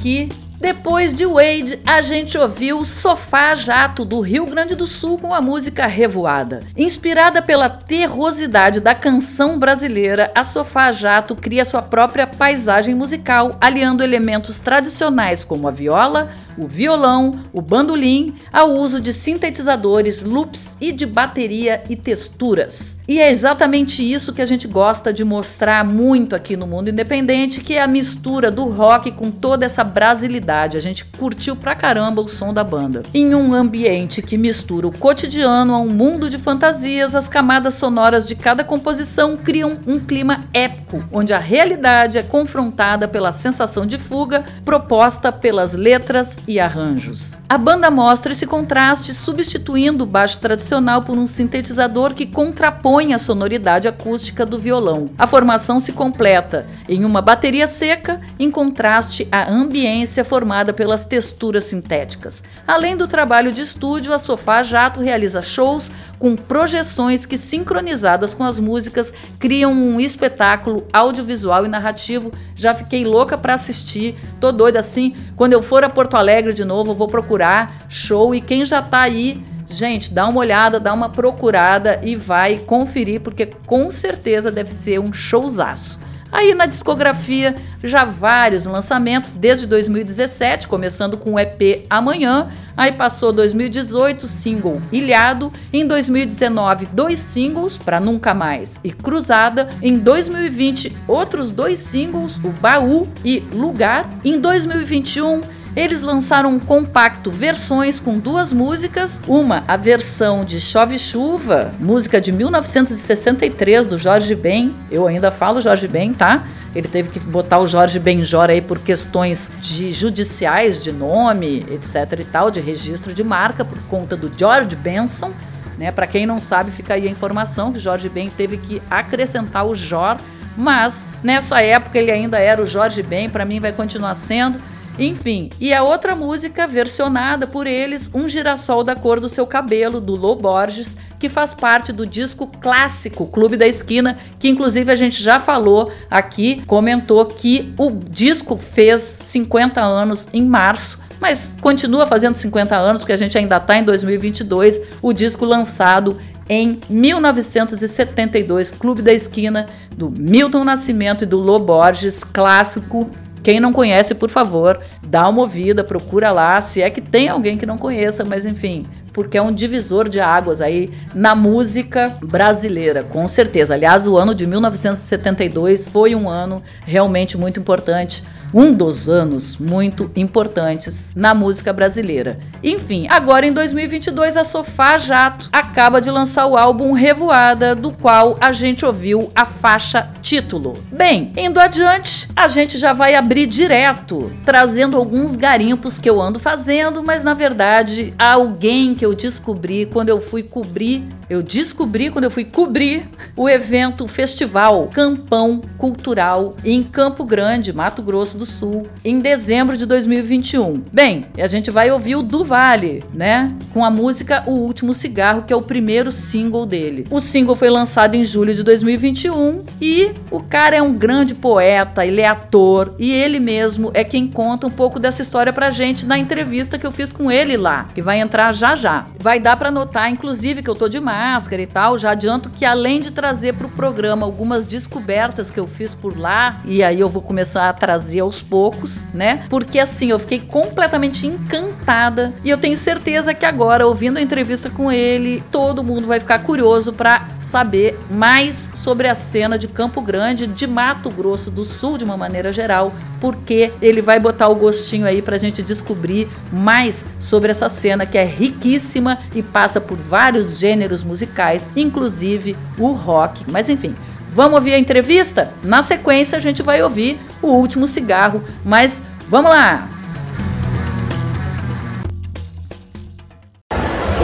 Aqui, 0.09 0.29
depois 0.59 1.15
de 1.15 1.25
Wade, 1.25 1.79
a 1.87 2.01
gente 2.01 2.37
ouviu 2.37 2.85
Sofá 2.85 3.55
Jato 3.55 4.05
do 4.05 4.21
Rio 4.21 4.47
Grande 4.47 4.75
do 4.75 4.87
Sul 4.87 5.19
com 5.19 5.33
a 5.33 5.41
música 5.41 5.87
Revoada. 5.87 6.65
Inspirada 6.77 7.41
pela 7.41 7.69
terrosidade 7.69 8.81
da 8.81 8.95
canção 8.95 9.59
brasileira, 9.59 10.33
a 10.35 10.43
Sofá 10.43 10.91
Jato 10.91 11.37
cria 11.37 11.65
sua 11.65 11.83
própria 11.83 12.27
paisagem 12.27 12.95
musical, 12.95 13.57
aliando 13.61 14.03
elementos 14.03 14.59
tradicionais 14.59 15.45
como 15.45 15.69
a 15.69 15.71
viola, 15.71 16.31
o 16.57 16.67
violão, 16.67 17.39
o 17.53 17.61
bandolim, 17.61 18.35
ao 18.53 18.73
uso 18.73 19.01
de 19.01 19.13
sintetizadores, 19.13 20.23
loops 20.23 20.75
e 20.81 20.91
de 20.91 21.07
bateria 21.07 21.85
e 21.89 21.95
texturas. 21.95 22.98
E 23.09 23.23
é 23.23 23.31
exatamente 23.31 24.03
isso 24.03 24.35
que 24.35 24.43
a 24.43 24.45
gente 24.45 24.69
gosta 24.69 25.11
de 25.11 25.25
mostrar 25.25 25.83
muito 25.83 26.37
aqui 26.37 26.59
no 26.59 26.67
Mundo 26.67 26.91
Independente, 26.91 27.63
que 27.63 27.73
é 27.73 27.83
a 27.83 27.87
mistura 27.87 28.51
do 28.51 28.67
rock 28.67 29.11
com 29.13 29.31
toda 29.31 29.65
essa 29.65 29.83
brasilidade. 29.83 30.77
A 30.77 30.81
gente 30.81 31.07
curtiu 31.07 31.57
pra 31.57 31.75
caramba 31.75 32.21
o 32.21 32.29
som 32.29 32.53
da 32.53 32.63
banda. 32.63 33.05
Em 33.15 33.35
um 33.35 33.55
ambiente 33.55 34.21
que 34.21 34.37
mistura 34.37 34.87
o 34.87 34.93
cotidiano 34.93 35.73
a 35.73 35.79
um 35.79 35.89
mundo 35.89 36.29
de 36.29 36.37
fantasias, 36.37 37.15
as 37.15 37.31
camadas 37.31 37.73
sonoras 37.77 38.29
de 38.29 38.35
cada 38.35 38.63
composição 38.63 39.39
criam 39.39 39.79
um 39.87 39.99
clima 39.99 40.45
épico, 40.53 41.03
onde 41.11 41.33
a 41.33 41.39
realidade 41.39 42.19
é 42.19 42.23
confrontada 42.23 43.09
pela 43.09 43.33
sensação 43.33 43.87
de 43.87 43.97
fuga 43.97 44.45
proposta 44.67 45.33
pelas 45.33 45.73
letras 45.73 46.39
e 46.47 46.61
arranjos. 46.61 47.39
A 47.49 47.57
banda 47.57 47.91
mostra 47.91 48.33
esse 48.33 48.47
contraste 48.47 49.15
substituindo 49.15 50.05
o 50.05 50.07
baixo 50.07 50.39
tradicional 50.41 51.01
por 51.01 51.17
um 51.17 51.27
sintetizador 51.27 52.13
que 52.13 52.27
contrapõe 52.27 52.98
a 53.15 53.19
sonoridade 53.19 53.87
acústica 53.87 54.45
do 54.45 54.59
violão. 54.59 55.11
A 55.17 55.27
formação 55.27 55.79
se 55.79 55.93
completa 55.93 56.67
em 56.89 57.05
uma 57.05 57.23
bateria 57.23 57.67
seca, 57.69 58.21
em 58.39 58.51
contraste 58.51 59.29
à 59.31 59.49
ambiência 59.49 60.25
formada 60.25 60.73
pelas 60.73 61.05
texturas 61.05 61.65
sintéticas. 61.65 62.43
Além 62.67 62.97
do 62.97 63.07
trabalho 63.07 63.53
de 63.53 63.63
estúdio, 63.63 64.13
a 64.13 64.19
Sofá 64.19 64.63
Jato 64.63 65.01
realiza 65.01 65.41
shows 65.41 65.91
com 66.19 66.35
projeções 66.35 67.25
que, 67.25 67.39
sincronizadas 67.39 68.35
com 68.35 68.43
as 68.43 68.59
músicas, 68.59 69.15
criam 69.39 69.73
um 69.73 70.01
espetáculo 70.01 70.85
audiovisual 70.93 71.65
e 71.65 71.69
narrativo. 71.69 72.33
Já 72.57 72.75
fiquei 72.75 73.05
louca 73.05 73.39
para 73.39 73.55
assistir, 73.55 74.17
tô 74.41 74.51
doida 74.51 74.81
assim. 74.81 75.17
Quando 75.37 75.53
eu 75.53 75.63
for 75.63 75.85
a 75.85 75.89
Porto 75.89 76.17
Alegre 76.17 76.53
de 76.53 76.65
novo, 76.65 76.95
vou 76.95 77.07
procurar 77.07 77.87
show 77.89 78.35
e 78.35 78.41
quem 78.41 78.65
já 78.65 78.83
tá 78.83 79.01
aí 79.01 79.43
Gente, 79.69 80.13
dá 80.13 80.27
uma 80.27 80.41
olhada, 80.41 80.81
dá 80.81 80.95
uma 80.95 81.11
procurada 81.11 82.01
e 82.03 82.17
vai 82.17 82.59
conferir, 82.59 83.21
porque 83.21 83.47
com 83.67 83.91
certeza 83.91 84.51
deve 84.51 84.73
ser 84.73 84.99
um 84.99 85.13
showzaço. 85.13 85.99
Aí 86.31 86.55
na 86.55 86.67
discografia, 86.67 87.57
já 87.83 88.05
vários 88.05 88.67
lançamentos, 88.67 89.35
desde 89.35 89.67
2017, 89.67 90.69
começando 90.69 91.17
com 91.17 91.35
o 91.35 91.39
EP 91.39 91.87
Amanhã, 91.89 92.49
aí 92.77 92.93
passou 92.93 93.33
2018, 93.33 94.29
single 94.29 94.81
Ilhado, 94.93 95.51
em 95.73 95.87
2019, 95.87 96.87
dois 96.93 97.19
singles, 97.19 97.79
para 97.79 97.99
Nunca 97.99 98.35
Mais 98.35 98.79
e 98.85 98.93
Cruzada, 98.93 99.71
em 99.83 99.99
2020, 99.99 100.95
outros 101.07 101.51
dois 101.51 101.79
singles, 101.79 102.37
o 102.45 102.51
Baú 102.51 103.09
e 103.25 103.41
Lugar, 103.53 104.07
em 104.23 104.39
2021, 104.39 105.41
eles 105.79 106.03
lançaram 106.03 106.51
um 106.51 106.59
compacto 106.59 107.31
versões 107.31 108.01
com 108.01 108.19
duas 108.19 108.53
músicas, 108.53 109.21
uma 109.29 109.63
a 109.69 109.77
versão 109.77 110.45
de 110.45 110.61
Chove 110.61 110.99
Chuva, 110.99 111.71
música 111.79 112.21
de 112.21 112.33
1963 112.33 113.87
do 113.87 113.97
Jorge 113.97 114.35
Ben. 114.35 114.75
Eu 114.91 115.07
ainda 115.07 115.31
falo 115.31 115.63
Jorge 115.63 115.87
Ben, 115.87 116.13
tá? 116.13 116.45
Ele 116.75 116.89
teve 116.89 117.11
que 117.11 117.21
botar 117.21 117.61
o 117.61 117.67
Jorge 117.67 118.01
Benjor 118.01 118.51
aí 118.51 118.61
por 118.61 118.81
questões 118.81 119.53
de 119.61 119.93
judiciais, 119.93 120.83
de 120.83 120.91
nome, 120.91 121.65
etc 121.71 122.19
e 122.19 122.25
tal, 122.25 122.51
de 122.51 122.59
registro 122.59 123.15
de 123.15 123.23
marca 123.23 123.65
por 123.65 123.79
conta 123.83 124.17
do 124.17 124.29
George 124.37 124.75
Benson, 124.75 125.33
né? 125.79 125.93
Para 125.93 126.09
quem 126.09 126.27
não 126.27 126.41
sabe, 126.41 126.73
fica 126.73 126.95
aí 126.95 127.07
a 127.07 127.11
informação 127.11 127.73
que 127.73 127.79
Jorge 127.79 128.09
Ben 128.09 128.29
teve 128.29 128.57
que 128.57 128.83
acrescentar 128.91 129.65
o 129.65 129.77
Jor, 129.77 130.17
mas 130.57 131.05
nessa 131.23 131.63
época 131.63 132.01
ele 132.01 132.11
ainda 132.11 132.41
era 132.41 132.61
o 132.61 132.67
Jorge 132.67 133.01
Ben, 133.01 133.31
para 133.31 133.45
mim 133.45 133.61
vai 133.61 133.71
continuar 133.71 134.17
sendo. 134.17 134.59
Enfim, 134.99 135.49
e 135.61 135.73
a 135.73 135.85
outra 135.85 136.17
música 136.17 136.67
versionada 136.67 137.47
por 137.47 137.69
eles, 137.69 138.11
Um 138.13 138.29
Girassol 138.29 138.83
da 138.83 138.97
Cor 138.97 139.21
do 139.21 139.29
Seu 139.29 139.47
Cabelo, 139.47 140.01
do 140.01 140.17
Lô 140.17 140.35
Borges, 140.35 140.97
que 141.21 141.29
faz 141.29 141.55
parte 141.55 141.93
do 141.93 142.05
disco 142.05 142.49
clássico 142.61 143.27
Clube 143.29 143.57
da 143.57 143.67
Esquina, 143.67 144.19
que 144.41 144.49
inclusive 144.49 144.91
a 144.91 144.97
gente 144.97 145.23
já 145.23 145.39
falou 145.39 145.93
aqui, 146.11 146.65
comentou 146.67 147.25
que 147.27 147.73
o 147.79 147.93
disco 147.93 148.57
fez 148.57 149.01
50 149.01 149.81
anos 149.81 150.27
em 150.33 150.45
março. 150.45 150.99
Mas 151.21 151.53
continua 151.61 152.07
fazendo 152.07 152.35
50 152.35 152.77
anos, 152.77 153.03
porque 153.03 153.13
a 153.13 153.17
gente 153.17 153.39
ainda 153.39 153.57
está 153.57 153.77
em 153.77 153.85
2022, 153.85 154.81
o 155.03 155.13
disco 155.13 155.45
lançado 155.45 156.17
em 156.49 156.81
1972, 156.89 158.71
Clube 158.71 159.03
da 159.03 159.13
Esquina, 159.13 159.67
do 159.97 160.09
Milton 160.11 160.65
Nascimento 160.65 161.23
e 161.25 161.27
do 161.27 161.39
Lô 161.39 161.59
Borges, 161.59 162.25
clássico 162.25 163.11
quem 163.49 163.61
não 163.61 163.73
conhece, 163.73 164.15
por 164.15 164.29
favor, 164.29 164.79
dá 165.03 165.27
uma 165.27 165.41
ouvida, 165.41 165.83
procura 165.83 166.31
lá, 166.31 166.61
se 166.61 166.83
é 166.83 166.91
que 166.91 167.01
tem 167.01 167.31
alguém 167.31 167.57
que 167.57 167.65
não 167.65 167.79
conheça, 167.79 168.23
mas 168.23 168.45
enfim, 168.45 168.85
porque 169.11 169.39
é 169.39 169.43
um 169.43 169.51
divisor 169.51 170.07
de 170.07 170.21
águas 170.21 170.61
aí 170.61 170.91
na 171.15 171.35
música 171.35 172.15
brasileira, 172.25 173.03
com 173.03 173.27
certeza. 173.27 173.73
Aliás, 173.73 174.07
o 174.07 174.19
ano 174.19 174.35
de 174.35 174.47
1972 174.47 175.89
foi 175.89 176.15
um 176.15 176.29
ano 176.29 176.63
realmente 176.85 177.39
muito 177.39 177.59
importante 177.59 178.23
um 178.53 178.73
dos 178.73 179.09
anos 179.09 179.57
muito 179.57 180.11
importantes 180.17 181.13
na 181.15 181.35
música 181.35 181.73
brasileira. 181.73 182.39
Enfim, 182.63 183.07
agora 183.11 183.47
em 183.47 183.53
2022 183.53 184.37
a 184.37 184.45
Sofá 184.45 184.99
Jato 184.99 185.49
acaba 185.53 186.01
de 186.01 186.11
lançar 186.11 186.47
o 186.47 186.57
álbum 186.57 186.93
Revoada, 186.93 187.75
do 187.75 187.93
qual 187.93 188.37
a 188.41 188.53
gente 188.53 188.85
ouviu 188.85 189.31
a 189.35 189.45
faixa 189.45 190.11
título. 190.21 190.75
Bem, 190.91 191.33
indo 191.37 191.61
adiante, 191.61 192.29
a 192.35 192.49
gente 192.49 192.79
já 192.79 192.93
vai 192.93 193.15
abrir 193.15 193.47
direto, 193.47 194.33
trazendo 194.45 194.97
alguns 194.97 195.37
garimpos 195.37 195.99
que 195.99 196.09
eu 196.09 196.21
ando 196.21 196.39
fazendo, 196.39 197.03
mas 197.03 197.23
na 197.25 197.35
verdade 197.35 198.15
alguém 198.19 198.95
que 198.95 199.05
eu 199.05 199.15
descobri 199.15 199.87
quando 199.87 200.09
eu 200.09 200.21
fui 200.21 200.43
cobrir 200.43 201.05
Eu 201.29 201.43
descobri 201.43 202.11
quando 202.11 202.25
eu 202.25 202.31
fui 202.31 202.45
cobrir 202.45 203.07
o 203.37 203.49
evento 203.49 204.05
o 204.05 204.09
festival 204.09 204.87
Campão 204.87 205.61
Cultural 205.77 206.57
em 206.65 206.83
Campo 206.83 207.25
Grande, 207.25 207.73
Mato 207.73 208.03
Grosso 208.03 208.39
do 208.39 208.47
Sul, 208.47 208.87
em 209.05 209.21
dezembro 209.21 209.77
de 209.77 209.85
2021. 209.85 210.83
Bem, 210.91 211.27
a 211.37 211.47
gente 211.47 211.71
vai 211.71 211.91
ouvir 211.91 212.17
o 212.17 212.23
do 212.23 212.45
Vale, 212.45 213.05
né? 213.13 213.55
Com 213.75 213.85
a 213.85 213.91
música 213.91 214.43
O 214.47 214.53
Último 214.53 214.95
Cigarro, 214.95 215.43
que 215.43 215.53
é 215.53 215.57
o 215.57 215.61
primeiro 215.61 216.11
single 216.11 216.65
dele. 216.65 217.07
O 217.11 217.21
single 217.21 217.55
foi 217.55 217.69
lançado 217.69 218.15
em 218.15 218.25
julho 218.25 218.55
de 218.55 218.63
2021 218.63 219.65
e 219.83 220.11
o 220.31 220.41
cara 220.41 220.77
é 220.77 220.83
um 220.83 220.95
grande 220.95 221.35
poeta, 221.35 222.07
ele 222.07 222.23
é 222.23 222.27
ator 222.27 222.95
e 222.99 223.13
ele 223.13 223.39
mesmo 223.39 223.91
é 223.93 224.03
quem 224.03 224.27
conta 224.27 224.67
um 224.67 224.71
pouco 224.71 224.99
dessa 224.99 225.21
história 225.21 225.53
pra 225.53 225.71
gente 225.71 226.07
na 226.07 226.17
entrevista 226.17 226.79
que 226.79 226.87
eu 226.87 226.93
fiz 226.93 227.13
com 227.13 227.31
ele 227.31 227.57
lá, 227.57 227.87
que 227.95 228.01
vai 228.01 228.19
entrar 228.19 228.53
já 228.55 228.75
já. 228.75 229.07
Vai 229.19 229.39
dar 229.39 229.57
para 229.57 229.71
notar, 229.71 230.11
inclusive, 230.11 230.63
que 230.63 230.71
eu 230.71 230.75
tô 230.75 230.89
de 230.89 230.99
máscara 231.19 231.61
e 231.61 231.67
tal. 231.67 231.99
Já 231.99 232.13
adianto 232.13 232.49
que 232.49 232.65
além 232.65 233.01
de 233.01 233.11
trazer 233.11 233.55
pro 233.55 233.69
programa 233.69 234.25
algumas 234.25 234.65
descobertas 234.65 235.51
que 235.51 235.59
eu 235.59 235.67
fiz 235.67 235.95
por 235.95 236.17
lá, 236.17 236.61
e 236.65 236.83
aí 236.83 237.01
eu 237.01 237.09
vou 237.09 237.21
começar 237.21 237.69
a 237.69 237.73
trazer 237.73 238.21
aos 238.21 238.41
poucos, 238.41 239.05
né? 239.13 239.45
Porque 239.49 239.81
assim, 239.81 240.11
eu 240.11 240.19
fiquei 240.19 240.39
completamente 240.39 241.27
encantada 241.27 242.33
e 242.45 242.51
eu 242.51 242.57
tenho 242.57 242.77
certeza 242.77 243.35
que 243.35 243.45
agora, 243.45 243.87
ouvindo 243.87 244.19
a 244.19 244.23
entrevista 244.23 244.71
com 244.71 244.93
ele, 244.93 245.43
todo 245.51 245.83
mundo 245.83 246.07
vai 246.07 246.21
ficar 246.21 246.39
curioso 246.41 246.93
para 246.93 247.27
saber 247.39 247.99
mais 248.11 248.71
sobre 248.75 249.09
a 249.09 249.15
cena 249.15 249.59
de 249.59 249.67
Campo 249.67 250.01
Grande, 250.01 250.47
de 250.47 250.67
Mato 250.67 251.11
Grosso 251.11 251.51
do 251.51 251.65
Sul, 251.65 251.99
de 251.99 252.05
uma 252.05 252.17
maneira 252.17 252.53
geral, 252.53 252.93
porque 253.21 253.73
ele 253.83 254.01
vai 254.01 254.21
botar 254.21 254.49
o 254.49 254.55
gostinho 254.55 255.07
aí 255.07 255.21
pra 255.21 255.37
gente 255.37 255.63
descobrir 255.63 256.29
mais 256.53 257.05
sobre 257.19 257.51
essa 257.51 257.69
cena 257.69 258.07
que 258.07 258.17
é 258.17 258.25
riquíssima 258.25 259.19
e 259.35 259.43
passa 259.43 259.81
por 259.81 259.97
vários 259.97 260.59
gêneros 260.59 261.03
musicais, 261.09 261.69
inclusive 261.75 262.57
o 262.79 262.93
rock. 262.93 263.45
Mas 263.51 263.69
enfim, 263.69 263.95
vamos 264.31 264.55
ouvir 264.55 264.75
a 264.75 264.79
entrevista? 264.79 265.53
Na 265.65 265.83
sequência 265.83 266.39
a 266.39 266.41
gente 266.41 266.63
vai 266.63 266.83
ouvir 266.83 267.19
o 267.43 267.49
último 267.49 267.89
cigarro, 267.89 268.45
mas 268.65 269.01
vamos 269.29 269.51
lá! 269.51 269.89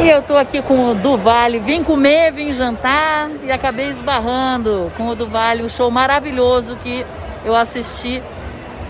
E 0.05 0.09
eu 0.09 0.21
tô 0.21 0.37
aqui 0.37 0.61
com 0.61 0.91
o 0.91 0.95
Duvale, 0.95 1.59
vim 1.59 1.83
comer, 1.83 2.31
vim 2.31 2.53
jantar 2.53 3.31
e 3.43 3.51
acabei 3.51 3.89
esbarrando 3.89 4.93
com 4.99 5.09
o 5.09 5.15
Duvale, 5.15 5.63
um 5.63 5.69
show 5.69 5.91
maravilhoso 5.91 6.77
que 6.83 7.07
eu 7.43 7.57
assisti 7.57 8.23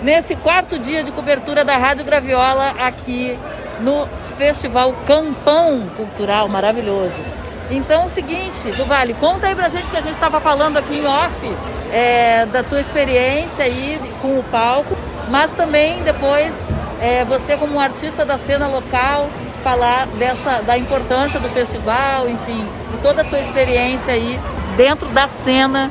nesse 0.02 0.34
quarto 0.34 0.76
dia 0.76 1.04
de 1.04 1.12
cobertura 1.12 1.64
da 1.64 1.76
Rádio 1.76 2.04
Graviola 2.04 2.74
aqui 2.80 3.38
no 3.80 4.08
Festival 4.36 4.92
Campão 5.06 5.88
Cultural, 5.96 6.48
maravilhoso. 6.48 7.20
Então 7.70 8.02
é 8.02 8.06
o 8.06 8.08
seguinte, 8.08 8.70
Duvale, 8.76 9.14
conta 9.14 9.46
aí 9.46 9.54
pra 9.54 9.68
gente 9.68 9.90
que 9.90 9.96
a 9.96 10.00
gente 10.00 10.12
estava 10.12 10.40
falando 10.40 10.76
aqui 10.76 10.98
em 10.98 11.06
off 11.06 11.56
é, 11.92 12.46
da 12.46 12.62
tua 12.62 12.80
experiência 12.80 13.64
aí 13.64 14.00
com 14.20 14.38
o 14.38 14.44
palco, 14.50 14.96
mas 15.30 15.50
também 15.52 16.02
depois 16.02 16.52
é, 17.00 17.24
você 17.24 17.56
como 17.56 17.74
um 17.74 17.80
artista 17.80 18.24
da 18.24 18.36
cena 18.36 18.66
local, 18.66 19.28
falar 19.62 20.06
dessa 20.18 20.62
da 20.62 20.76
importância 20.76 21.40
do 21.40 21.48
festival, 21.48 22.28
enfim, 22.28 22.66
de 22.90 22.98
toda 22.98 23.22
a 23.22 23.24
tua 23.24 23.38
experiência 23.38 24.12
aí 24.12 24.38
dentro 24.76 25.08
da 25.08 25.26
cena 25.26 25.90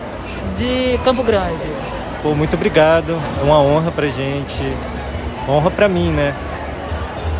de 0.58 1.00
Campo 1.04 1.24
Grande. 1.24 1.68
Pô, 2.22 2.36
muito 2.36 2.56
obrigado, 2.56 3.20
é 3.40 3.44
uma 3.44 3.60
honra 3.60 3.92
pra 3.92 4.08
gente, 4.08 4.62
honra 5.50 5.72
pra 5.72 5.90
mim, 5.90 6.12
né? 6.12 6.34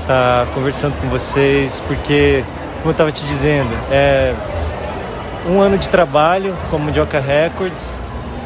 Tá 0.08 0.46
conversando 0.54 1.00
com 1.00 1.08
vocês, 1.08 1.82
porque, 1.88 2.44
como 2.84 2.90
eu 2.90 2.92
estava 2.92 3.14
te 3.14 3.24
dizendo, 3.24 3.70
é 3.90 4.34
um 5.48 5.62
ano 5.62 5.78
de 5.78 5.90
trabalho 5.90 6.54
como 6.70 6.94
Joca 6.94 7.18
Records, 7.18 7.98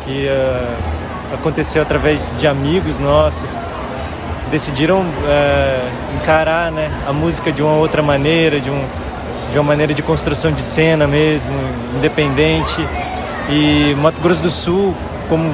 que 0.05 0.27
uh, 0.27 1.33
aconteceu 1.33 1.81
através 1.81 2.31
de 2.37 2.45
amigos 2.45 2.99
nossos 2.99 3.59
que 4.43 4.51
decidiram 4.51 4.99
uh, 4.99 6.15
encarar 6.21 6.71
né, 6.71 6.91
a 7.07 7.11
música 7.11 7.51
de 7.51 7.63
uma 7.63 7.73
outra 7.73 8.03
maneira, 8.03 8.59
de, 8.59 8.69
um, 8.69 8.85
de 9.51 9.57
uma 9.57 9.65
maneira 9.65 9.91
de 9.91 10.03
construção 10.03 10.51
de 10.51 10.61
cena 10.61 11.07
mesmo, 11.07 11.51
independente. 11.95 12.79
E 13.49 13.95
Mato 13.97 14.21
Grosso 14.21 14.43
do 14.43 14.51
Sul, 14.51 14.93
como 15.27 15.51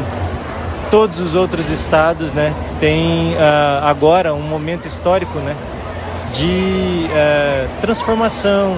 todos 0.91 1.21
os 1.21 1.35
outros 1.35 1.69
estados, 1.69 2.33
né, 2.33 2.53
tem 2.81 3.33
uh, 3.35 3.85
agora 3.85 4.33
um 4.33 4.41
momento 4.41 4.89
histórico, 4.89 5.39
né, 5.39 5.55
de 6.33 7.07
uh, 7.07 7.69
transformação 7.79 8.77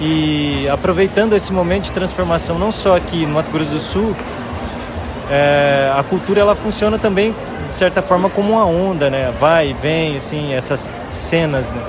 e 0.00 0.68
aproveitando 0.72 1.34
esse 1.34 1.52
momento 1.52 1.84
de 1.84 1.92
transformação, 1.92 2.58
não 2.58 2.72
só 2.72 2.96
aqui 2.96 3.26
no 3.26 3.34
Mato 3.34 3.50
Grosso 3.50 3.70
do 3.70 3.80
Sul, 3.80 4.10
uh, 4.10 5.98
a 5.98 6.02
cultura 6.02 6.40
ela 6.40 6.54
funciona 6.54 6.98
também 6.98 7.34
de 7.68 7.74
certa 7.74 8.00
forma 8.00 8.30
como 8.30 8.52
uma 8.52 8.64
onda, 8.64 9.10
né, 9.10 9.32
vai 9.38 9.70
e 9.70 9.72
vem, 9.72 10.16
assim, 10.16 10.54
essas 10.54 10.88
cenas, 11.10 11.70
né. 11.70 11.82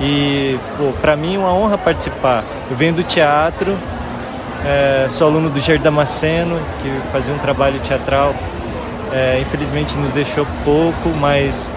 E 0.00 0.58
para 1.00 1.16
mim 1.16 1.36
é 1.36 1.38
uma 1.38 1.52
honra 1.52 1.78
participar. 1.78 2.42
Eu 2.68 2.76
venho 2.76 2.94
do 2.94 3.04
teatro, 3.04 3.76
sou 5.08 5.28
aluno 5.28 5.48
do 5.48 5.60
Jair 5.60 5.80
Damasceno, 5.80 6.58
que 6.82 7.08
fazia 7.12 7.32
um 7.32 7.38
trabalho 7.38 7.78
teatral 7.78 8.34
é, 9.14 9.38
infelizmente 9.40 9.96
nos 9.96 10.12
deixou 10.12 10.44
pouco, 10.64 11.08
mas 11.20 11.70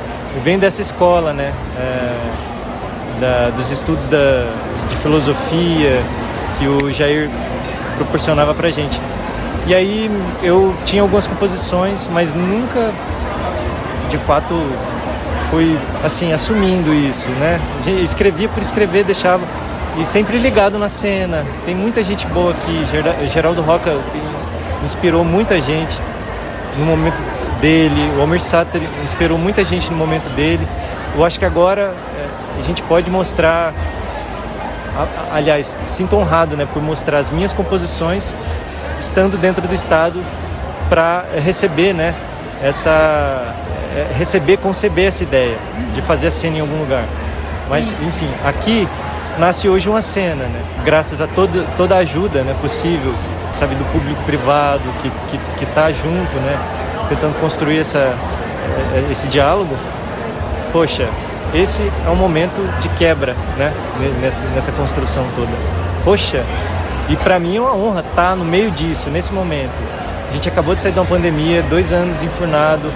vem 0.43 0.57
dessa 0.57 0.81
escola, 0.81 1.33
né? 1.33 1.53
É, 1.77 2.46
da, 3.19 3.49
dos 3.55 3.71
estudos 3.71 4.07
da, 4.07 4.47
de 4.89 4.95
filosofia 4.97 6.01
que 6.57 6.67
o 6.67 6.91
Jair 6.91 7.29
proporcionava 7.97 8.53
pra 8.53 8.69
gente. 8.69 8.99
E 9.65 9.75
aí 9.75 10.09
eu 10.41 10.73
tinha 10.85 11.01
algumas 11.01 11.27
composições, 11.27 12.09
mas 12.11 12.33
nunca 12.33 12.91
de 14.09 14.17
fato 14.17 14.53
fui 15.49 15.77
assim 16.03 16.31
assumindo 16.31 16.93
isso, 16.93 17.27
né? 17.29 17.59
Escrevia 18.01 18.47
por 18.47 18.61
escrever, 18.61 19.03
deixava 19.03 19.43
e 19.97 20.05
sempre 20.05 20.37
ligado 20.37 20.77
na 20.77 20.87
cena. 20.87 21.43
Tem 21.65 21.75
muita 21.75 22.03
gente 22.03 22.25
boa 22.27 22.51
aqui, 22.51 22.83
Geraldo 23.27 23.61
Roca 23.61 23.95
inspirou 24.83 25.25
muita 25.25 25.59
gente 25.59 25.99
no 26.77 26.85
momento 26.85 27.21
dele, 27.59 28.11
o 28.17 28.21
Almir 28.21 28.39
Sater 28.39 28.81
inspirou 29.03 29.37
muita 29.37 29.63
gente 29.63 29.91
no 29.91 29.97
momento 29.97 30.29
dele. 30.35 30.65
Eu 31.17 31.25
acho 31.25 31.39
que 31.39 31.45
agora 31.45 31.95
é, 32.15 32.59
a 32.59 32.61
gente 32.61 32.83
pode 32.83 33.09
mostrar, 33.09 33.73
aliás, 35.31 35.75
sinto 35.87 36.15
honrado 36.15 36.55
né, 36.55 36.67
por 36.71 36.79
mostrar 36.81 37.17
as 37.17 37.31
minhas 37.31 37.51
composições 37.51 38.31
estando 38.99 39.35
dentro 39.35 39.67
do 39.67 39.73
Estado 39.73 40.23
para 40.87 41.25
receber 41.43 41.91
né, 41.91 42.13
essa 42.61 43.55
é, 43.95 44.13
receber, 44.15 44.57
conceber 44.57 45.07
essa 45.07 45.23
ideia 45.23 45.57
de 45.95 46.03
fazer 46.03 46.27
a 46.27 46.31
cena 46.31 46.57
em 46.57 46.61
algum 46.61 46.77
lugar. 46.77 47.05
Mas, 47.67 47.91
enfim, 48.01 48.29
aqui 48.45 48.87
nasce 49.39 49.67
hoje 49.67 49.89
uma 49.89 50.03
cena, 50.03 50.45
né? 50.45 50.61
Graças 50.85 51.19
a 51.19 51.25
toda, 51.25 51.65
toda 51.75 51.95
a 51.95 51.99
ajuda 51.99 52.43
né, 52.43 52.55
possível 52.61 53.13
sabe, 53.51 53.73
do 53.73 53.83
público 53.91 54.21
privado 54.23 54.83
que 55.01 55.09
que 55.31 55.39
que 55.57 55.63
está 55.63 55.91
junto, 55.91 56.35
né, 56.37 56.59
tentando 57.09 57.39
construir 57.39 57.79
essa 57.79 58.13
eh, 58.93 59.07
esse 59.11 59.27
diálogo. 59.27 59.75
Poxa, 60.77 61.09
esse 61.55 61.81
é 62.05 62.09
um 62.11 62.15
momento 62.15 62.61
de 62.79 62.87
quebra, 62.89 63.35
né, 63.57 63.73
nessa, 64.21 64.45
nessa 64.49 64.71
construção 64.71 65.25
toda. 65.35 65.49
Poxa, 66.03 66.43
e 67.09 67.15
para 67.15 67.39
mim 67.39 67.57
é 67.57 67.59
uma 67.59 67.73
honra 67.73 68.01
estar 68.01 68.29
tá 68.29 68.35
no 68.35 68.45
meio 68.45 68.69
disso, 68.69 69.09
nesse 69.09 69.33
momento. 69.33 69.73
A 70.29 70.33
gente 70.33 70.47
acabou 70.47 70.75
de 70.75 70.83
sair 70.83 70.91
de 70.91 70.99
uma 70.99 71.05
pandemia, 71.07 71.63
dois 71.63 71.91
anos 71.91 72.21
enfurnado. 72.21 72.91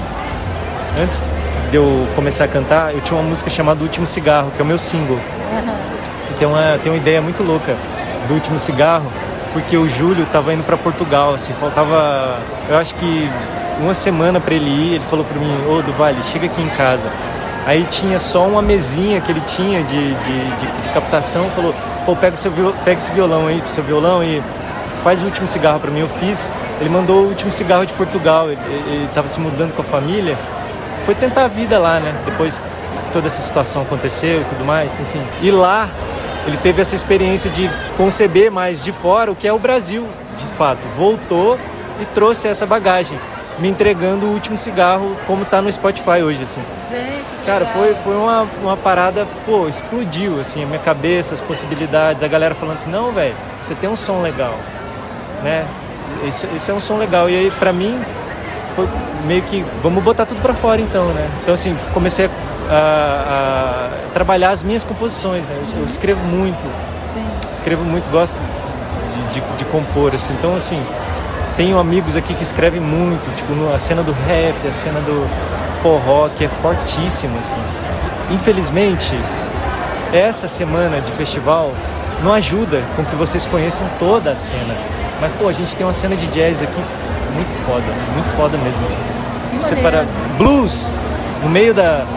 Antes 1.02 1.28
de 1.72 1.78
eu 1.78 2.08
começar 2.16 2.44
a 2.44 2.48
cantar, 2.48 2.94
eu 2.94 3.02
tinha 3.02 3.20
uma 3.20 3.28
música 3.28 3.50
chamada 3.50 3.82
Último 3.82 4.06
Cigarro, 4.06 4.52
que 4.52 4.62
é 4.62 4.64
o 4.64 4.68
meu 4.68 4.78
single. 4.78 5.18
Uhum. 5.18 5.76
Tem 6.38 6.48
uma, 6.48 6.78
tem 6.84 6.92
uma 6.92 7.00
ideia 7.00 7.20
muito 7.20 7.42
louca 7.42 7.76
do 8.28 8.36
Último 8.36 8.60
Cigarro, 8.60 9.12
porque 9.54 9.76
o 9.76 9.90
Júlio 9.90 10.26
estava 10.26 10.54
indo 10.54 10.64
para 10.64 10.78
Portugal, 10.78 11.34
assim, 11.34 11.52
faltava, 11.54 12.38
eu 12.70 12.78
acho 12.78 12.94
que 12.94 13.28
uma 13.80 13.96
semana 13.96 14.40
para 14.40 14.54
ele 14.54 14.70
ir, 14.70 14.94
ele 14.94 15.04
falou 15.10 15.26
para 15.26 15.40
mim, 15.40 15.52
ô 15.68 15.80
oh, 15.80 15.82
Duval, 15.82 16.14
chega 16.32 16.46
aqui 16.46 16.62
em 16.62 16.70
casa. 16.70 17.10
Aí 17.66 17.86
tinha 17.92 18.20
só 18.20 18.46
uma 18.46 18.62
mesinha 18.62 19.22
que 19.22 19.32
ele 19.32 19.42
tinha 19.42 19.84
de, 19.84 20.16
de, 20.16 20.44
de, 20.44 20.82
de 20.84 20.90
captação, 20.94 21.50
falou, 21.52 21.74
pô, 22.06 22.16
pega, 22.16 22.36
seu, 22.36 22.52
pega 22.84 23.00
esse 23.00 23.12
violão 23.12 23.48
aí, 23.48 23.62
seu 23.68 23.84
violão 23.84 24.24
e 24.24 24.42
faz 25.04 25.22
o 25.22 25.26
último 25.26 25.48
cigarro 25.48 25.80
para 25.80 25.92
mim. 25.92 26.00
Eu 26.00 26.10
fiz, 26.10 26.52
ele 26.80 26.90
mandou 26.90 27.24
o 27.24 27.28
último 27.28 27.52
cigarro 27.52 27.86
de 27.86 27.94
Portugal, 27.94 28.50
ele 28.50 29.06
estava 29.08 29.28
se 29.28 29.40
mudando 29.40 29.76
com 29.76 29.82
a 29.82 29.86
família, 29.86 30.38
foi 31.06 31.14
tentar 31.14 31.46
a 31.46 31.48
vida 31.48 31.78
lá, 31.78 32.00
né? 32.00 32.14
Depois 32.26 32.62
toda 33.14 33.28
essa 33.28 33.42
situação 33.42 33.84
aconteceu 33.84 34.42
e 34.42 34.46
tudo 34.46 34.66
mais, 34.66 35.00
enfim. 35.00 35.22
E 35.42 35.52
lá 35.52 35.90
ele 36.48 36.58
teve 36.58 36.82
essa 36.82 36.96
experiência 36.96 37.52
de 37.52 37.70
conceber 37.96 38.52
mais 38.52 38.84
de 38.84 38.92
fora 38.92 39.32
o 39.32 39.36
que 39.36 39.48
é 39.48 39.54
o 39.54 39.60
Brasil, 39.60 40.08
de 40.38 40.46
fato. 40.58 40.80
Voltou 40.98 41.60
e 42.02 42.06
trouxe 42.06 42.48
essa 42.48 42.66
bagagem. 42.66 43.20
Me 43.62 43.70
entregando 43.70 44.26
o 44.26 44.34
último 44.34 44.58
cigarro, 44.58 45.16
como 45.28 45.46
tá 45.46 45.62
no 45.62 45.72
Spotify 45.72 46.24
hoje, 46.24 46.44
assim. 46.44 46.62
Gente, 46.90 47.24
Cara, 47.46 47.66
foi, 47.68 47.94
foi 47.96 48.16
uma, 48.16 48.48
uma 48.62 48.76
parada, 48.76 49.28
pô, 49.46 49.68
explodiu, 49.68 50.40
assim, 50.40 50.64
a 50.64 50.66
minha 50.66 50.80
cabeça, 50.80 51.36
as 51.36 51.42
possibilidades, 51.42 52.24
a 52.24 52.28
galera 52.28 52.56
falando 52.56 52.78
assim, 52.78 52.90
não, 52.90 53.12
velho, 53.12 53.36
você 53.64 53.76
tem 53.76 53.88
um 53.90 53.96
som 53.96 54.22
legal, 54.22 54.56
né? 55.44 55.66
Esse, 56.26 56.48
esse 56.56 56.72
é 56.72 56.74
um 56.74 56.80
som 56.80 56.98
legal. 56.98 57.30
E 57.30 57.36
aí, 57.36 57.52
pra 57.52 57.72
mim, 57.72 58.00
foi 58.76 58.88
meio 59.26 59.44
que, 59.44 59.64
vamos 59.82 60.04
botar 60.04 60.26
tudo 60.26 60.42
pra 60.42 60.54
fora 60.54 60.82
então, 60.82 61.06
né? 61.10 61.30
Então, 61.44 61.54
assim, 61.54 61.76
comecei 61.94 62.30
a, 62.70 63.90
a 64.10 64.14
trabalhar 64.14 64.50
as 64.50 64.64
minhas 64.64 64.84
composições, 64.84 65.46
né? 65.46 65.56
Eu, 65.74 65.82
eu 65.82 65.86
escrevo 65.86 66.24
muito, 66.24 66.64
Sim. 67.14 67.26
escrevo 67.50 67.84
muito, 67.84 68.10
gosto 68.12 68.36
de, 69.14 69.40
de, 69.40 69.58
de 69.58 69.66
compor, 69.66 70.14
assim. 70.16 70.34
Então, 70.34 70.56
assim, 70.56 70.82
tenho 71.62 71.78
amigos 71.78 72.16
aqui 72.16 72.34
que 72.34 72.42
escrevem 72.42 72.82
muito, 72.82 73.30
tipo, 73.36 73.72
a 73.72 73.78
cena 73.78 74.02
do 74.02 74.12
rap, 74.12 74.68
a 74.68 74.72
cena 74.72 75.00
do 75.02 75.30
forró, 75.84 76.28
que 76.36 76.46
é 76.46 76.48
fortíssima, 76.48 77.38
assim. 77.38 77.62
Infelizmente, 78.32 79.14
essa 80.12 80.48
semana 80.48 81.00
de 81.02 81.12
festival 81.12 81.72
não 82.24 82.34
ajuda 82.34 82.82
com 82.96 83.06
que 83.06 83.16
vocês 83.16 83.46
conheçam 83.46 83.86
toda 84.00 84.32
a 84.32 84.36
cena. 84.36 84.76
Mas, 85.22 85.32
pô, 85.36 85.48
a 85.48 85.52
gente 85.52 85.76
tem 85.76 85.86
uma 85.86 85.94
cena 85.94 86.16
de 86.16 86.26
jazz 86.30 86.64
aqui 86.64 86.82
muito 87.36 87.66
foda, 87.68 87.86
muito 88.16 88.30
foda 88.36 88.58
mesmo, 88.58 88.84
assim. 88.84 89.00
Você 89.60 89.76
para 89.76 90.04
blues 90.40 90.96
no 91.44 91.50
meio 91.52 91.76
da, 91.76 92.08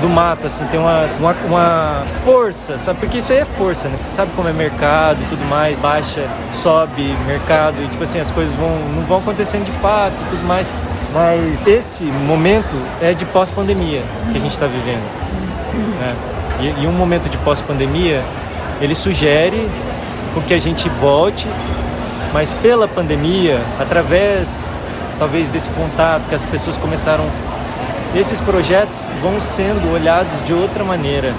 do 0.00 0.08
mato, 0.08 0.46
assim, 0.46 0.64
tem 0.66 0.78
uma, 0.78 1.06
uma, 1.18 1.36
uma 1.46 2.02
força, 2.24 2.78
sabe? 2.78 3.00
Porque 3.00 3.18
isso 3.18 3.32
aí 3.32 3.38
é 3.38 3.44
força, 3.44 3.88
né? 3.88 3.96
Você 3.96 4.10
sabe 4.10 4.30
como 4.36 4.48
é 4.48 4.52
mercado 4.52 5.22
e 5.22 5.26
tudo 5.26 5.44
mais, 5.46 5.80
baixa, 5.82 6.26
sobe 6.52 7.14
mercado 7.26 7.76
e, 7.82 7.88
tipo 7.88 8.02
assim, 8.02 8.20
as 8.20 8.30
coisas 8.30 8.54
vão, 8.54 8.70
não 8.94 9.02
vão 9.02 9.18
acontecendo 9.18 9.64
de 9.64 9.72
fato 9.72 10.14
e 10.26 10.30
tudo 10.30 10.46
mais. 10.46 10.72
Mas 11.14 11.66
esse 11.66 12.04
momento 12.04 12.76
é 13.00 13.14
de 13.14 13.24
pós-pandemia 13.24 14.02
que 14.32 14.38
a 14.38 14.40
gente 14.40 14.52
está 14.52 14.66
vivendo. 14.66 15.04
né? 16.00 16.14
E, 16.60 16.82
e 16.82 16.86
um 16.86 16.92
momento 16.92 17.28
de 17.28 17.38
pós-pandemia, 17.38 18.22
ele 18.80 18.94
sugere 18.94 19.68
que 20.46 20.52
a 20.52 20.58
gente 20.58 20.88
volte, 20.88 21.48
mas 22.32 22.52
pela 22.52 22.86
pandemia, 22.86 23.60
através 23.80 24.66
talvez 25.18 25.48
desse 25.48 25.70
contato 25.70 26.28
que 26.28 26.34
as 26.34 26.44
pessoas 26.44 26.76
começaram 26.76 27.24
esses 28.18 28.40
projetos 28.40 29.06
vão 29.22 29.40
sendo 29.40 29.92
olhados 29.92 30.44
de 30.44 30.52
outra 30.52 30.84
maneira. 30.84 31.32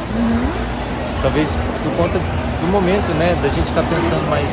Talvez 1.22 1.58
por 1.84 2.04
conta 2.04 2.20
do 2.62 2.68
momento, 2.68 3.12
né, 3.14 3.36
da 3.42 3.50
gente 3.50 3.68
estar 3.68 3.84
pensando 3.84 4.30
mais 4.30 4.50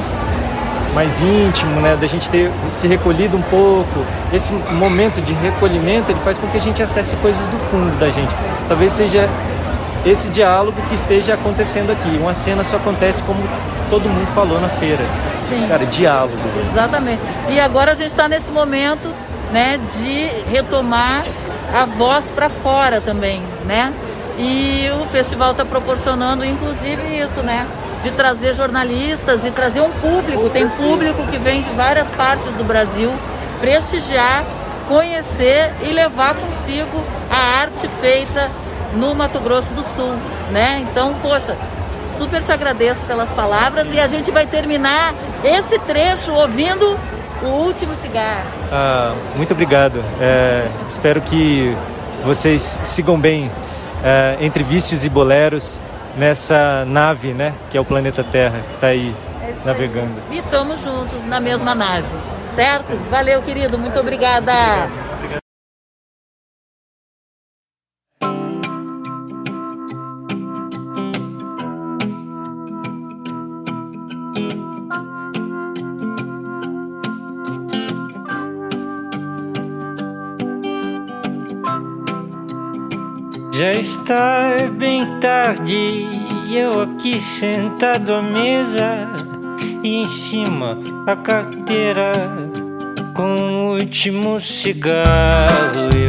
mais 0.94 1.20
íntimo, 1.20 1.80
né, 1.80 1.98
da 2.00 2.06
gente 2.06 2.30
ter 2.30 2.52
se 2.70 2.86
recolhido 2.86 3.36
um 3.36 3.42
pouco. 3.42 4.06
Esse 4.32 4.52
momento 4.52 5.20
de 5.20 5.32
recolhimento, 5.32 6.12
ele 6.12 6.20
faz 6.20 6.38
com 6.38 6.46
que 6.46 6.56
a 6.56 6.60
gente 6.60 6.80
acesse 6.80 7.16
coisas 7.16 7.48
do 7.48 7.58
fundo 7.58 7.98
da 7.98 8.08
gente. 8.10 8.32
Talvez 8.68 8.92
seja 8.92 9.28
esse 10.06 10.28
diálogo 10.28 10.80
que 10.88 10.94
esteja 10.94 11.34
acontecendo 11.34 11.90
aqui. 11.90 12.16
Uma 12.20 12.32
cena 12.32 12.62
só 12.62 12.76
acontece 12.76 13.22
como 13.24 13.42
todo 13.90 14.08
mundo 14.08 14.26
falou 14.34 14.60
na 14.60 14.68
feira. 14.68 15.04
Sim. 15.48 15.66
Cara, 15.68 15.84
diálogo. 15.84 16.38
Exatamente. 16.70 17.20
E 17.50 17.58
agora 17.60 17.92
a 17.92 17.94
gente 17.94 18.08
está 18.10 18.28
nesse 18.28 18.50
momento, 18.50 19.10
né, 19.52 19.80
de 20.00 20.30
retomar 20.50 21.24
a 21.74 21.84
voz 21.84 22.30
para 22.30 22.48
fora 22.48 23.00
também, 23.00 23.42
né? 23.66 23.92
E 24.38 24.88
o 25.02 25.06
festival 25.06 25.50
está 25.50 25.64
proporcionando, 25.64 26.44
inclusive, 26.44 27.18
isso, 27.18 27.42
né? 27.42 27.66
De 28.04 28.12
trazer 28.12 28.54
jornalistas 28.54 29.44
e 29.44 29.50
trazer 29.50 29.80
um 29.80 29.90
público. 29.90 30.48
Tem 30.50 30.68
público 30.68 31.26
que 31.26 31.36
vem 31.36 31.62
de 31.62 31.70
várias 31.70 32.08
partes 32.10 32.52
do 32.54 32.62
Brasil 32.62 33.12
prestigiar, 33.60 34.44
conhecer 34.86 35.72
e 35.82 35.92
levar 35.92 36.36
consigo 36.36 37.02
a 37.30 37.36
arte 37.36 37.88
feita 38.00 38.50
no 38.94 39.14
Mato 39.14 39.40
Grosso 39.40 39.72
do 39.74 39.82
Sul, 39.82 40.14
né? 40.52 40.86
Então, 40.88 41.14
poxa, 41.20 41.56
super 42.16 42.40
te 42.42 42.52
agradeço 42.52 43.04
pelas 43.04 43.30
palavras 43.30 43.92
e 43.92 43.98
a 43.98 44.06
gente 44.06 44.30
vai 44.30 44.46
terminar 44.46 45.12
esse 45.42 45.78
trecho 45.80 46.32
ouvindo 46.32 46.96
o 47.44 47.66
último 47.66 47.94
cigarro. 47.94 48.48
Ah, 48.72 49.14
muito 49.36 49.52
obrigado. 49.52 50.02
É, 50.20 50.66
espero 50.88 51.20
que 51.20 51.76
vocês 52.24 52.78
sigam 52.82 53.18
bem 53.18 53.50
é, 54.02 54.36
entre 54.40 54.62
vícios 54.64 55.04
e 55.04 55.08
boleros 55.08 55.80
nessa 56.16 56.84
nave, 56.86 57.32
né, 57.32 57.52
que 57.70 57.76
é 57.76 57.80
o 57.80 57.84
planeta 57.84 58.22
Terra, 58.22 58.60
que 58.68 58.74
está 58.74 58.86
aí 58.88 59.14
É 59.42 59.52
navegando. 59.66 60.14
E 60.30 60.38
estamos 60.38 60.80
juntos 60.80 61.24
na 61.26 61.40
mesma 61.40 61.74
nave, 61.74 62.06
certo? 62.54 62.96
Valeu, 63.10 63.42
querido, 63.42 63.76
muito 63.78 63.98
obrigada. 63.98 64.52
Está 84.04 84.58
bem 84.70 85.02
tarde 85.18 86.06
eu 86.52 86.82
aqui 86.82 87.18
sentado 87.18 88.12
à 88.12 88.20
mesa 88.20 89.08
e 89.82 90.02
em 90.02 90.06
cima 90.06 90.78
a 91.06 91.16
carteira 91.16 92.12
com 93.14 93.34
o 93.34 93.72
último 93.72 94.38
cigarro. 94.38 96.03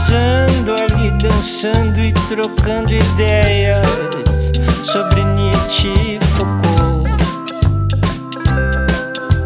Conversando 0.00 0.72
ali, 0.72 1.10
dançando 1.18 2.00
e 2.00 2.12
trocando 2.28 2.92
ideias 2.92 3.86
Sobre 4.82 5.22
Nietzsche 5.22 5.88
e 5.88 6.18
Foucault 6.24 7.10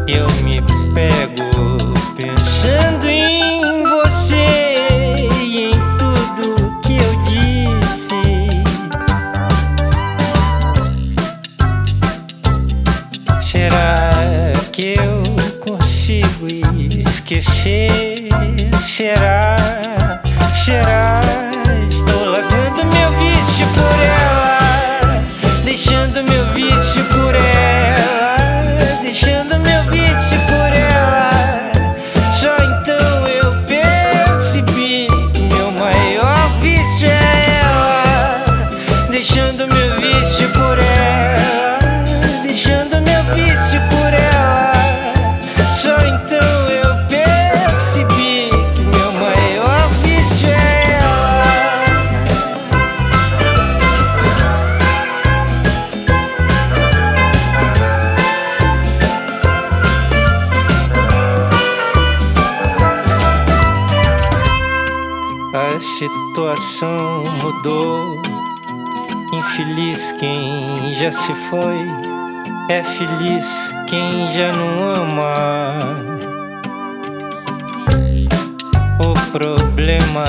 Eu 0.07 0.25
me 0.43 0.61
pego 0.93 1.43
pensando 2.15 3.05
em 3.05 3.83
você 3.83 5.27
e 5.41 5.65
em 5.65 5.73
tudo 5.97 6.79
que 6.81 6.95
eu 6.95 7.15
disse 7.25 8.23
Será 13.41 14.53
que 14.71 14.95
eu 14.97 15.21
consigo 15.59 16.47
esquecer? 17.09 18.29
Será? 18.87 19.34
Mudou. 67.41 68.21
Infeliz 69.33 70.11
quem 70.13 70.93
já 70.93 71.11
se 71.11 71.33
foi. 71.49 71.87
É 72.69 72.83
feliz 72.83 73.47
quem 73.87 74.27
já 74.31 74.51
não 74.53 74.79
ama. 74.95 75.75
O 78.99 79.31
problema 79.31 80.25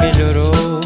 melhorou. 0.00 0.80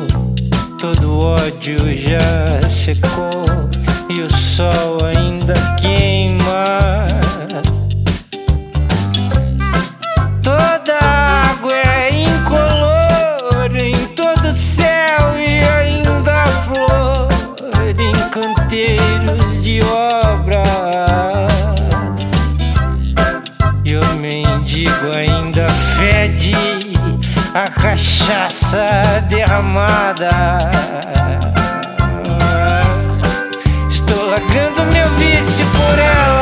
Todo 0.81 1.21
ódio 1.21 1.79
já 1.97 2.69
secou. 2.69 3.69
E 4.09 4.21
o 4.21 4.31
sol 4.31 5.05
ainda 5.05 5.55
queima. 5.81 7.07
cachaça 27.97 29.25
derramada. 29.27 30.29
Estou 33.89 34.27
largando 34.27 34.85
meu 34.93 35.09
vício 35.19 35.65
por 35.69 35.99
ela. 35.99 36.36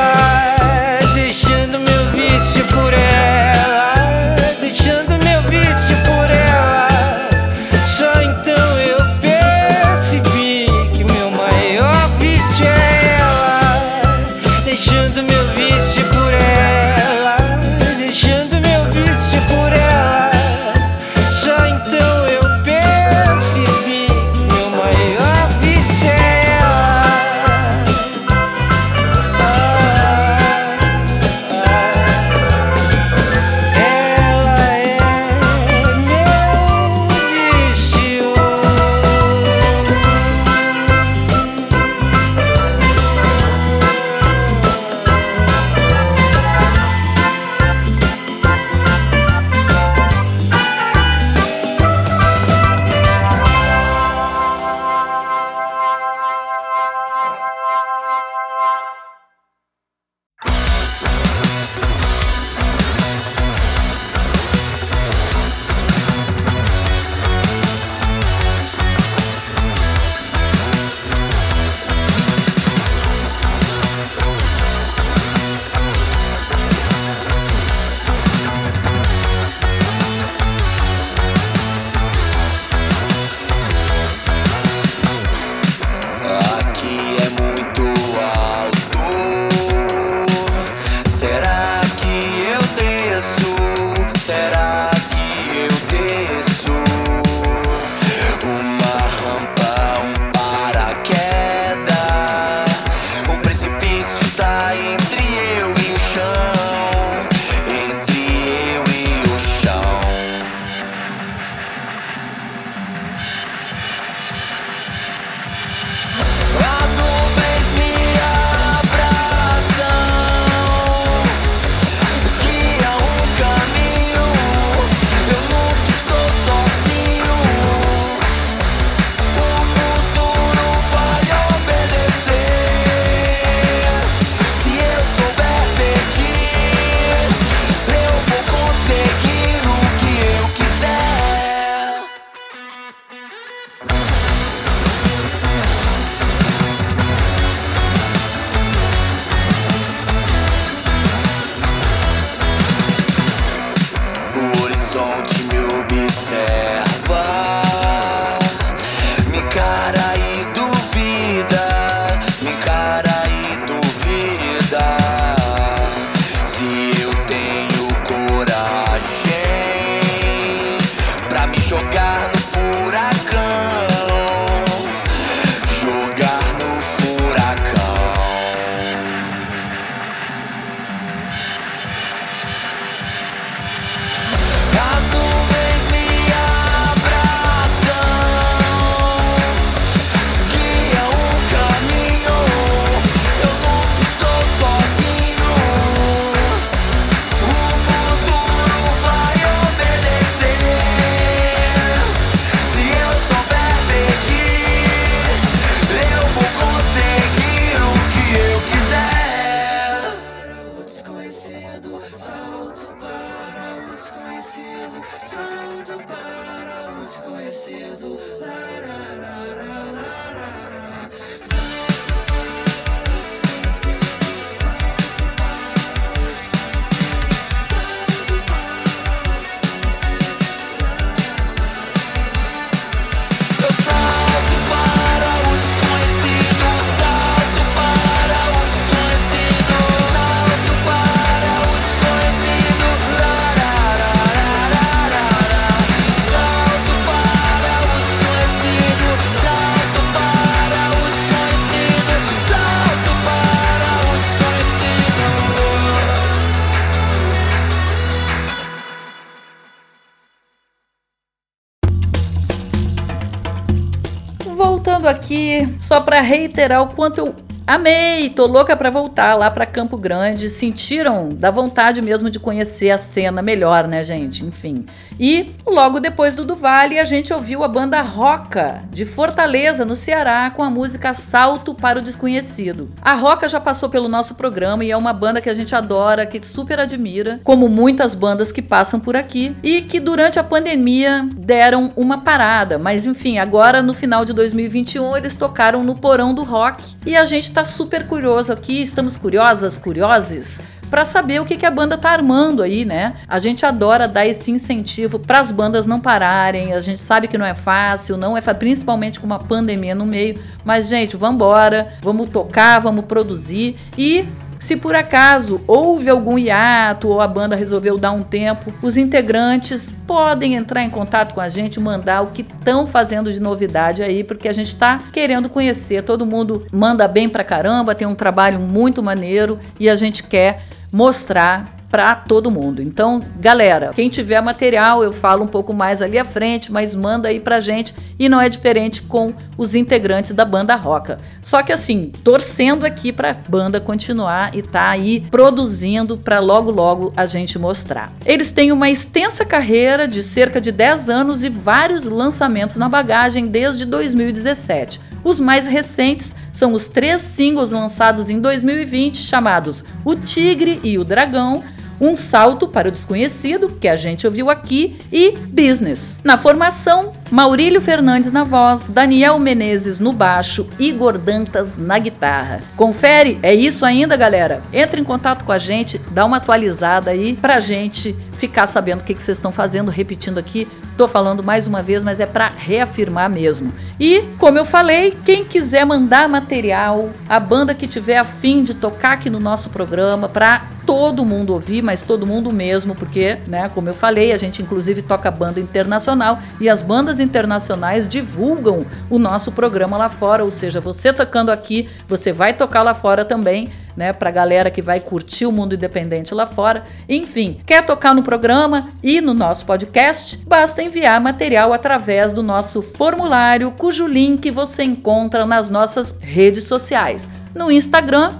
voltando 264.84 265.08
aqui 265.08 265.66
só 265.80 265.98
para 266.02 266.20
reiterar 266.20 266.82
o 266.82 266.88
quanto 266.88 267.18
eu 267.18 267.34
Amei, 267.66 268.28
tô 268.28 268.46
louca 268.46 268.76
para 268.76 268.90
voltar 268.90 269.34
lá 269.34 269.50
para 269.50 269.64
Campo 269.64 269.96
Grande. 269.96 270.50
Sentiram 270.50 271.30
da 271.30 271.50
vontade 271.50 272.02
mesmo 272.02 272.28
de 272.28 272.38
conhecer 272.38 272.90
a 272.90 272.98
cena 272.98 273.40
melhor, 273.40 273.88
né, 273.88 274.04
gente? 274.04 274.44
Enfim. 274.44 274.84
E 275.18 275.54
logo 275.66 275.98
depois 275.98 276.34
do 276.34 276.44
Duvale, 276.44 276.98
a 276.98 277.04
gente 277.04 277.32
ouviu 277.32 277.64
a 277.64 277.68
banda 277.68 278.02
Roca 278.02 278.82
de 278.90 279.06
Fortaleza, 279.06 279.82
no 279.82 279.96
Ceará, 279.96 280.50
com 280.50 280.62
a 280.62 280.68
música 280.68 281.14
Salto 281.14 281.72
para 281.72 282.00
o 282.00 282.02
Desconhecido. 282.02 282.90
A 283.00 283.14
Roca 283.14 283.48
já 283.48 283.58
passou 283.58 283.88
pelo 283.88 284.08
nosso 284.08 284.34
programa 284.34 284.84
e 284.84 284.90
é 284.90 284.96
uma 284.96 285.14
banda 285.14 285.40
que 285.40 285.48
a 285.48 285.54
gente 285.54 285.74
adora, 285.74 286.26
que 286.26 286.44
super 286.44 286.78
admira, 286.78 287.40
como 287.44 287.66
muitas 287.68 288.14
bandas 288.14 288.52
que 288.52 288.60
passam 288.60 289.00
por 289.00 289.16
aqui 289.16 289.56
e 289.62 289.80
que 289.80 290.00
durante 290.00 290.38
a 290.38 290.44
pandemia 290.44 291.26
deram 291.34 291.92
uma 291.96 292.18
parada, 292.18 292.76
mas 292.76 293.06
enfim, 293.06 293.38
agora 293.38 293.80
no 293.82 293.94
final 293.94 294.24
de 294.24 294.34
2021 294.34 295.16
eles 295.16 295.34
tocaram 295.34 295.82
no 295.82 295.94
Porão 295.94 296.34
do 296.34 296.42
Rock 296.42 296.84
e 297.06 297.16
a 297.16 297.24
gente 297.24 297.53
tá 297.54 297.64
super 297.64 298.08
curioso 298.08 298.52
aqui, 298.52 298.82
estamos 298.82 299.16
curiosas, 299.16 299.76
curioses 299.76 300.58
para 300.90 301.04
saber 301.04 301.40
o 301.40 301.44
que, 301.44 301.56
que 301.56 301.66
a 301.66 301.70
banda 301.70 301.96
tá 301.96 302.10
armando 302.10 302.62
aí, 302.62 302.84
né? 302.84 303.14
A 303.26 303.38
gente 303.38 303.66
adora 303.66 304.06
dar 304.06 304.26
esse 304.26 304.50
incentivo 304.50 305.18
para 305.18 305.40
as 305.40 305.50
bandas 305.50 305.86
não 305.86 306.00
pararem. 306.00 306.72
A 306.72 306.80
gente 306.80 307.00
sabe 307.00 307.26
que 307.26 307.36
não 307.36 307.44
é 307.44 307.54
fácil, 307.54 308.16
não 308.16 308.36
é 308.36 308.40
principalmente 308.40 309.18
com 309.18 309.26
uma 309.26 309.38
pandemia 309.38 309.94
no 309.94 310.06
meio, 310.06 310.38
mas 310.64 310.88
gente, 310.88 311.16
vamos 311.16 311.36
embora, 311.36 311.94
vamos 312.00 312.28
tocar, 312.30 312.78
vamos 312.80 313.06
produzir 313.06 313.76
e 313.98 314.28
se 314.64 314.76
por 314.76 314.94
acaso 314.94 315.60
houve 315.66 316.08
algum 316.08 316.38
hiato 316.38 317.08
ou 317.08 317.20
a 317.20 317.28
banda 317.28 317.54
resolveu 317.54 317.98
dar 317.98 318.12
um 318.12 318.22
tempo, 318.22 318.72
os 318.80 318.96
integrantes 318.96 319.94
podem 320.06 320.54
entrar 320.54 320.82
em 320.82 320.88
contato 320.88 321.34
com 321.34 321.40
a 321.42 321.50
gente, 321.50 321.78
mandar 321.78 322.22
o 322.22 322.28
que 322.28 322.40
estão 322.40 322.86
fazendo 322.86 323.30
de 323.30 323.40
novidade 323.40 324.02
aí, 324.02 324.24
porque 324.24 324.48
a 324.48 324.54
gente 324.54 324.68
está 324.68 325.02
querendo 325.12 325.50
conhecer. 325.50 326.02
Todo 326.02 326.24
mundo 326.24 326.66
manda 326.72 327.06
bem 327.06 327.28
pra 327.28 327.44
caramba, 327.44 327.94
tem 327.94 328.08
um 328.08 328.14
trabalho 328.14 328.58
muito 328.58 329.02
maneiro 329.02 329.60
e 329.78 329.86
a 329.86 329.96
gente 329.96 330.22
quer 330.22 330.62
mostrar 330.90 331.66
para 331.94 332.16
todo 332.16 332.50
mundo. 332.50 332.82
Então, 332.82 333.22
galera, 333.38 333.92
quem 333.94 334.08
tiver 334.08 334.40
material, 334.40 335.04
eu 335.04 335.12
falo 335.12 335.44
um 335.44 335.46
pouco 335.46 335.72
mais 335.72 336.02
ali 336.02 336.18
à 336.18 336.24
frente, 336.24 336.72
mas 336.72 336.92
manda 336.92 337.28
aí 337.28 337.38
pra 337.38 337.60
gente 337.60 337.94
e 338.18 338.28
não 338.28 338.40
é 338.40 338.48
diferente 338.48 339.00
com 339.02 339.32
os 339.56 339.76
integrantes 339.76 340.32
da 340.32 340.44
banda 340.44 340.74
Roca. 340.74 341.18
Só 341.40 341.62
que 341.62 341.72
assim, 341.72 342.10
torcendo 342.24 342.84
aqui 342.84 343.12
pra 343.12 343.32
banda 343.48 343.80
continuar 343.80 344.56
e 344.56 344.60
tá 344.60 344.88
aí 344.88 345.20
produzindo 345.30 346.18
para 346.18 346.40
logo 346.40 346.72
logo 346.72 347.12
a 347.16 347.26
gente 347.26 347.60
mostrar. 347.60 348.12
Eles 348.26 348.50
têm 348.50 348.72
uma 348.72 348.90
extensa 348.90 349.44
carreira 349.44 350.08
de 350.08 350.24
cerca 350.24 350.60
de 350.60 350.72
10 350.72 351.08
anos 351.08 351.44
e 351.44 351.48
vários 351.48 352.06
lançamentos 352.06 352.74
na 352.74 352.88
bagagem 352.88 353.46
desde 353.46 353.84
2017. 353.84 354.98
Os 355.22 355.38
mais 355.38 355.64
recentes 355.64 356.34
são 356.52 356.74
os 356.74 356.86
três 356.86 357.22
singles 357.22 357.70
lançados 357.70 358.28
em 358.28 358.40
2020, 358.40 359.16
chamados 359.16 359.82
O 360.04 360.14
Tigre 360.14 360.80
e 360.84 360.98
o 360.98 361.04
Dragão, 361.04 361.62
um 362.00 362.16
Salto 362.16 362.68
para 362.68 362.88
o 362.88 362.90
Desconhecido, 362.90 363.70
que 363.80 363.88
a 363.88 363.96
gente 363.96 364.26
ouviu 364.26 364.50
aqui, 364.50 364.98
e 365.12 365.32
Business. 365.48 366.18
Na 366.24 366.38
formação, 366.38 367.12
Maurílio 367.30 367.80
Fernandes 367.80 368.30
na 368.30 368.44
voz, 368.44 368.88
Daniel 368.88 369.38
Menezes 369.38 369.98
no 369.98 370.12
baixo, 370.12 370.68
Igor 370.78 371.16
Dantas 371.16 371.76
na 371.76 371.98
guitarra. 371.98 372.60
Confere, 372.76 373.38
é 373.42 373.54
isso 373.54 373.84
ainda, 373.84 374.16
galera? 374.16 374.62
Entre 374.72 375.00
em 375.00 375.04
contato 375.04 375.44
com 375.44 375.50
a 375.50 375.58
gente, 375.58 375.98
dá 376.10 376.24
uma 376.24 376.36
atualizada 376.36 377.10
aí 377.10 377.34
pra 377.34 377.60
gente 377.60 378.14
ficar 378.34 378.66
sabendo 378.66 379.00
o 379.00 379.04
que, 379.04 379.14
que 379.14 379.22
vocês 379.22 379.38
estão 379.38 379.50
fazendo, 379.50 379.90
repetindo 379.90 380.38
aqui. 380.38 380.68
Tô 380.96 381.08
falando 381.08 381.42
mais 381.42 381.66
uma 381.66 381.82
vez, 381.82 382.04
mas 382.04 382.20
é 382.20 382.26
para 382.26 382.48
reafirmar 382.48 383.28
mesmo. 383.28 383.72
E, 383.98 384.22
como 384.38 384.58
eu 384.58 384.64
falei, 384.64 385.16
quem 385.24 385.44
quiser 385.44 385.84
mandar 385.84 386.28
material, 386.28 387.10
a 387.28 387.40
banda 387.40 387.74
que 387.74 387.88
tiver 387.88 388.16
afim 388.16 388.62
de 388.62 388.74
tocar 388.74 389.12
aqui 389.12 389.28
no 389.28 389.40
nosso 389.40 389.70
programa 389.70 390.28
para 390.28 390.68
todo 390.86 391.24
mundo 391.24 391.52
ouvir, 391.52 391.82
mas 391.82 392.00
todo 392.00 392.26
mundo 392.26 392.52
mesmo, 392.52 392.94
porque, 392.94 393.38
né, 393.46 393.70
como 393.74 393.88
eu 393.88 393.94
falei, 393.94 394.32
a 394.32 394.36
gente 394.36 394.62
inclusive 394.62 395.02
toca 395.02 395.30
banda 395.30 395.58
internacional 395.58 396.38
e 396.60 396.68
as 396.68 396.82
bandas 396.82 397.13
internacionais 397.20 398.06
divulgam 398.06 398.86
o 399.10 399.18
nosso 399.18 399.52
programa 399.52 399.96
lá 399.96 400.08
fora, 400.08 400.44
ou 400.44 400.50
seja, 400.50 400.80
você 400.80 401.12
tocando 401.12 401.50
aqui, 401.50 401.88
você 402.08 402.32
vai 402.32 402.54
tocar 402.54 402.82
lá 402.82 402.94
fora 402.94 403.24
também 403.24 403.70
né, 403.96 404.12
para 404.12 404.30
galera 404.30 404.70
que 404.70 404.82
vai 404.82 405.00
curtir 405.00 405.46
o 405.46 405.52
mundo 405.52 405.74
independente 405.74 406.34
lá 406.34 406.46
fora. 406.46 406.84
Enfim, 407.08 407.60
quer 407.64 407.84
tocar 407.84 408.14
no 408.14 408.22
programa 408.22 408.88
e 409.02 409.20
no 409.20 409.34
nosso 409.34 409.64
podcast? 409.64 410.38
Basta 410.46 410.82
enviar 410.82 411.20
material 411.20 411.72
através 411.72 412.32
do 412.32 412.42
nosso 412.42 412.82
formulário, 412.82 413.70
cujo 413.70 414.06
link 414.06 414.50
você 414.50 414.82
encontra 414.82 415.46
nas 415.46 415.68
nossas 415.68 416.18
redes 416.20 416.64
sociais. 416.64 417.28
No 417.54 417.70
Instagram, 417.70 418.32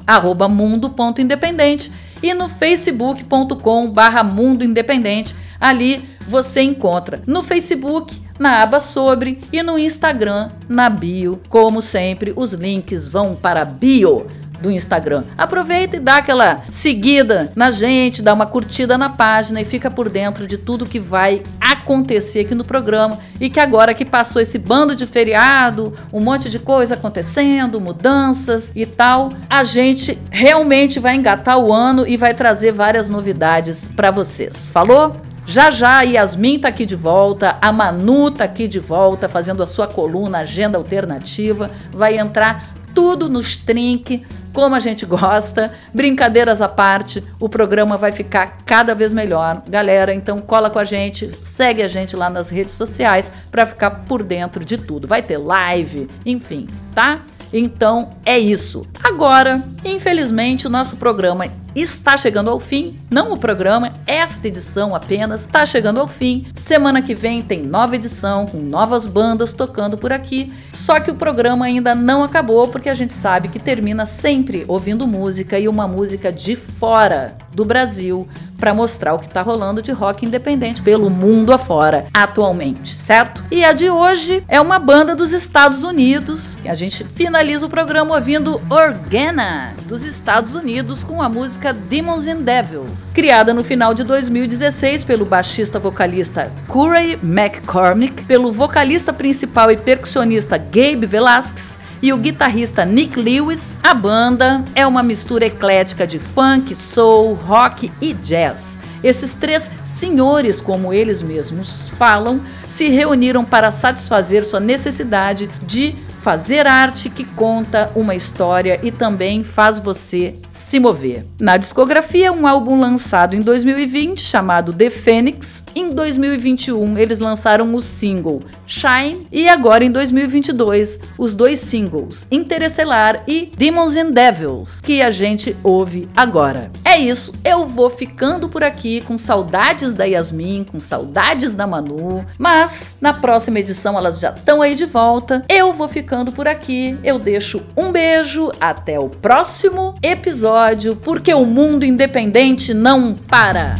mundo.independente 0.50 1.92
e 2.24 2.32
no 2.32 2.48
facebook.com 2.48 3.90
barra 3.90 4.22
Mundo 4.22 4.64
Independente. 4.64 5.34
Ali 5.60 6.02
você 6.26 6.62
encontra 6.62 7.20
no 7.26 7.42
Facebook, 7.42 8.18
na 8.38 8.62
aba 8.62 8.80
sobre 8.80 9.40
e 9.52 9.62
no 9.62 9.78
Instagram, 9.78 10.48
na 10.66 10.88
bio. 10.88 11.38
Como 11.50 11.82
sempre, 11.82 12.32
os 12.34 12.54
links 12.54 13.10
vão 13.10 13.36
para 13.36 13.62
bio 13.66 14.26
do 14.60 14.70
Instagram. 14.70 15.24
Aproveita 15.36 15.96
e 15.96 16.00
dá 16.00 16.16
aquela 16.16 16.62
seguida 16.70 17.52
na 17.54 17.70
gente, 17.70 18.22
dá 18.22 18.32
uma 18.32 18.46
curtida 18.46 18.96
na 18.96 19.10
página 19.10 19.60
e 19.60 19.64
fica 19.64 19.90
por 19.90 20.08
dentro 20.08 20.46
de 20.46 20.56
tudo 20.58 20.86
que 20.86 20.98
vai 20.98 21.42
acontecer 21.60 22.40
aqui 22.40 22.54
no 22.54 22.64
programa 22.64 23.18
e 23.40 23.50
que 23.50 23.60
agora 23.60 23.94
que 23.94 24.04
passou 24.04 24.40
esse 24.40 24.58
bando 24.58 24.96
de 24.96 25.06
feriado, 25.06 25.92
um 26.12 26.20
monte 26.20 26.48
de 26.48 26.58
coisa 26.58 26.94
acontecendo, 26.94 27.80
mudanças 27.80 28.72
e 28.74 28.86
tal, 28.86 29.32
a 29.48 29.64
gente 29.64 30.18
realmente 30.30 30.98
vai 30.98 31.14
engatar 31.14 31.58
o 31.58 31.72
ano 31.72 32.06
e 32.06 32.16
vai 32.16 32.34
trazer 32.34 32.72
várias 32.72 33.08
novidades 33.08 33.88
para 33.88 34.10
vocês. 34.10 34.66
Falou? 34.66 35.16
Já 35.46 35.70
já 35.70 35.98
a 35.98 36.02
Yasmin 36.02 36.58
tá 36.58 36.68
aqui 36.68 36.86
de 36.86 36.96
volta, 36.96 37.58
a 37.60 37.70
Manu 37.70 38.30
tá 38.30 38.44
aqui 38.44 38.66
de 38.66 38.80
volta 38.80 39.28
fazendo 39.28 39.62
a 39.62 39.66
sua 39.66 39.86
coluna 39.86 40.38
Agenda 40.38 40.78
Alternativa, 40.78 41.70
vai 41.92 42.16
entrar 42.16 42.74
tudo 42.94 43.28
nos 43.28 43.54
trinque, 43.54 44.24
como 44.54 44.74
a 44.74 44.80
gente 44.80 45.04
gosta. 45.04 45.74
Brincadeiras 45.92 46.62
à 46.62 46.68
parte, 46.68 47.22
o 47.38 47.48
programa 47.48 47.98
vai 47.98 48.12
ficar 48.12 48.58
cada 48.64 48.94
vez 48.94 49.12
melhor. 49.12 49.62
Galera, 49.68 50.14
então 50.14 50.40
cola 50.40 50.70
com 50.70 50.78
a 50.78 50.84
gente, 50.84 51.36
segue 51.36 51.82
a 51.82 51.88
gente 51.88 52.16
lá 52.16 52.30
nas 52.30 52.48
redes 52.48 52.74
sociais 52.74 53.30
para 53.50 53.66
ficar 53.66 53.90
por 53.90 54.22
dentro 54.22 54.64
de 54.64 54.78
tudo. 54.78 55.06
Vai 55.06 55.20
ter 55.20 55.36
live, 55.36 56.08
enfim, 56.24 56.68
tá? 56.94 57.20
Então 57.52 58.10
é 58.24 58.38
isso. 58.38 58.86
Agora, 59.02 59.62
infelizmente, 59.84 60.66
o 60.66 60.70
nosso 60.70 60.96
programa 60.96 61.44
está 61.74 62.16
chegando 62.16 62.50
ao 62.50 62.60
fim. 62.60 62.98
Não 63.10 63.32
o 63.32 63.36
programa, 63.36 63.94
esta 64.06 64.48
edição 64.48 64.94
apenas 64.94 65.42
está 65.42 65.66
chegando 65.66 66.00
ao 66.00 66.08
fim. 66.08 66.46
Semana 66.54 67.02
que 67.02 67.14
vem 67.14 67.42
tem 67.42 67.62
nova 67.62 67.96
edição 67.96 68.46
com 68.46 68.58
novas 68.58 69.06
bandas 69.06 69.52
tocando 69.52 69.98
por 69.98 70.12
aqui. 70.12 70.52
Só 70.72 71.00
que 71.00 71.10
o 71.10 71.14
programa 71.14 71.64
ainda 71.64 71.94
não 71.94 72.22
acabou 72.22 72.68
porque 72.68 72.88
a 72.88 72.94
gente 72.94 73.12
sabe 73.12 73.48
que 73.48 73.58
termina 73.58 74.06
sempre 74.06 74.64
ouvindo 74.68 75.06
música 75.06 75.58
e 75.58 75.68
uma 75.68 75.88
música 75.88 76.32
de 76.32 76.56
fora 76.56 77.36
do 77.52 77.64
Brasil 77.64 78.26
para 78.58 78.72
mostrar 78.72 79.14
o 79.14 79.18
que 79.18 79.26
está 79.26 79.42
rolando 79.42 79.82
de 79.82 79.92
rock 79.92 80.24
independente 80.24 80.82
pelo 80.82 81.10
mundo 81.10 81.52
afora 81.52 82.06
atualmente, 82.14 82.90
certo? 82.90 83.44
E 83.50 83.64
a 83.64 83.72
de 83.72 83.90
hoje 83.90 84.42
é 84.48 84.60
uma 84.60 84.78
banda 84.78 85.14
dos 85.14 85.32
Estados 85.32 85.84
Unidos. 85.84 86.58
A 86.64 86.74
gente 86.74 87.04
finaliza 87.04 87.66
o 87.66 87.68
programa 87.68 88.14
ouvindo 88.14 88.60
Organa 88.70 89.74
dos 89.86 90.02
Estados 90.04 90.54
Unidos 90.54 91.04
com 91.04 91.22
a 91.22 91.28
música 91.28 91.63
música 91.64 91.72
Demons 91.72 92.26
and 92.26 92.42
Devils, 92.42 93.10
criada 93.14 93.54
no 93.54 93.64
final 93.64 93.94
de 93.94 94.04
2016 94.04 95.02
pelo 95.02 95.24
baixista 95.24 95.78
vocalista 95.78 96.52
Curry 96.68 97.18
McCormick, 97.22 98.24
pelo 98.24 98.52
vocalista 98.52 99.14
principal 99.14 99.70
e 99.70 99.76
percussionista 99.76 100.58
Gabe 100.58 101.06
Velasquez 101.06 101.78
e 102.02 102.12
o 102.12 102.18
guitarrista 102.18 102.84
Nick 102.84 103.18
Lewis, 103.18 103.78
a 103.82 103.94
banda 103.94 104.62
é 104.74 104.86
uma 104.86 105.02
mistura 105.02 105.46
eclética 105.46 106.06
de 106.06 106.18
funk, 106.18 106.74
soul, 106.74 107.32
rock 107.32 107.90
e 107.98 108.12
jazz. 108.12 108.78
Esses 109.02 109.34
três 109.34 109.70
senhores, 109.86 110.60
como 110.60 110.92
eles 110.92 111.22
mesmos 111.22 111.88
falam, 111.96 112.42
se 112.66 112.88
reuniram 112.88 113.42
para 113.42 113.70
satisfazer 113.70 114.44
sua 114.44 114.60
necessidade 114.60 115.48
de 115.64 115.96
fazer 116.24 116.66
arte 116.66 117.10
que 117.10 117.22
conta 117.22 117.92
uma 117.94 118.14
história 118.14 118.80
e 118.82 118.90
também 118.90 119.44
faz 119.44 119.78
você 119.78 120.34
se 120.50 120.80
mover. 120.80 121.26
Na 121.38 121.58
discografia, 121.58 122.32
um 122.32 122.46
álbum 122.46 122.80
lançado 122.80 123.36
em 123.36 123.42
2020 123.42 124.22
chamado 124.22 124.72
The 124.72 124.88
Phoenix. 124.88 125.62
Em 125.74 125.90
2021, 125.90 126.96
eles 126.96 127.18
lançaram 127.18 127.74
o 127.74 127.82
single 127.82 128.40
Shine 128.66 129.26
e 129.30 129.46
agora 129.48 129.84
em 129.84 129.90
2022, 129.90 130.98
os 131.18 131.34
dois 131.34 131.58
singles 131.58 132.26
Interestelar 132.30 133.22
e 133.28 133.52
Demons 133.54 133.94
and 133.94 134.12
Devils, 134.12 134.80
que 134.80 135.02
a 135.02 135.10
gente 135.10 135.54
ouve 135.62 136.08
agora. 136.16 136.70
É 136.84 136.96
isso, 136.96 137.34
eu 137.44 137.66
vou 137.66 137.90
ficando 137.90 138.48
por 138.48 138.62
aqui 138.62 139.02
com 139.02 139.18
saudades 139.18 139.92
da 139.92 140.04
Yasmin, 140.04 140.64
com 140.64 140.80
saudades 140.80 141.54
da 141.54 141.66
Manu, 141.66 142.24
mas 142.38 142.96
na 143.00 143.12
próxima 143.12 143.58
edição 143.58 143.98
elas 143.98 144.20
já 144.20 144.30
estão 144.30 144.62
aí 144.62 144.74
de 144.74 144.86
volta. 144.86 145.44
Eu 145.48 145.72
vou 145.74 145.88
ficando 145.88 146.13
ficando 146.14 146.30
por 146.30 146.46
aqui. 146.46 146.96
Eu 147.02 147.18
deixo 147.18 147.60
um 147.76 147.90
beijo, 147.90 148.52
até 148.60 149.00
o 149.00 149.08
próximo 149.08 149.96
episódio, 150.00 150.94
porque 150.94 151.34
o 151.34 151.44
mundo 151.44 151.84
independente 151.84 152.72
não 152.72 153.14
para! 153.14 153.76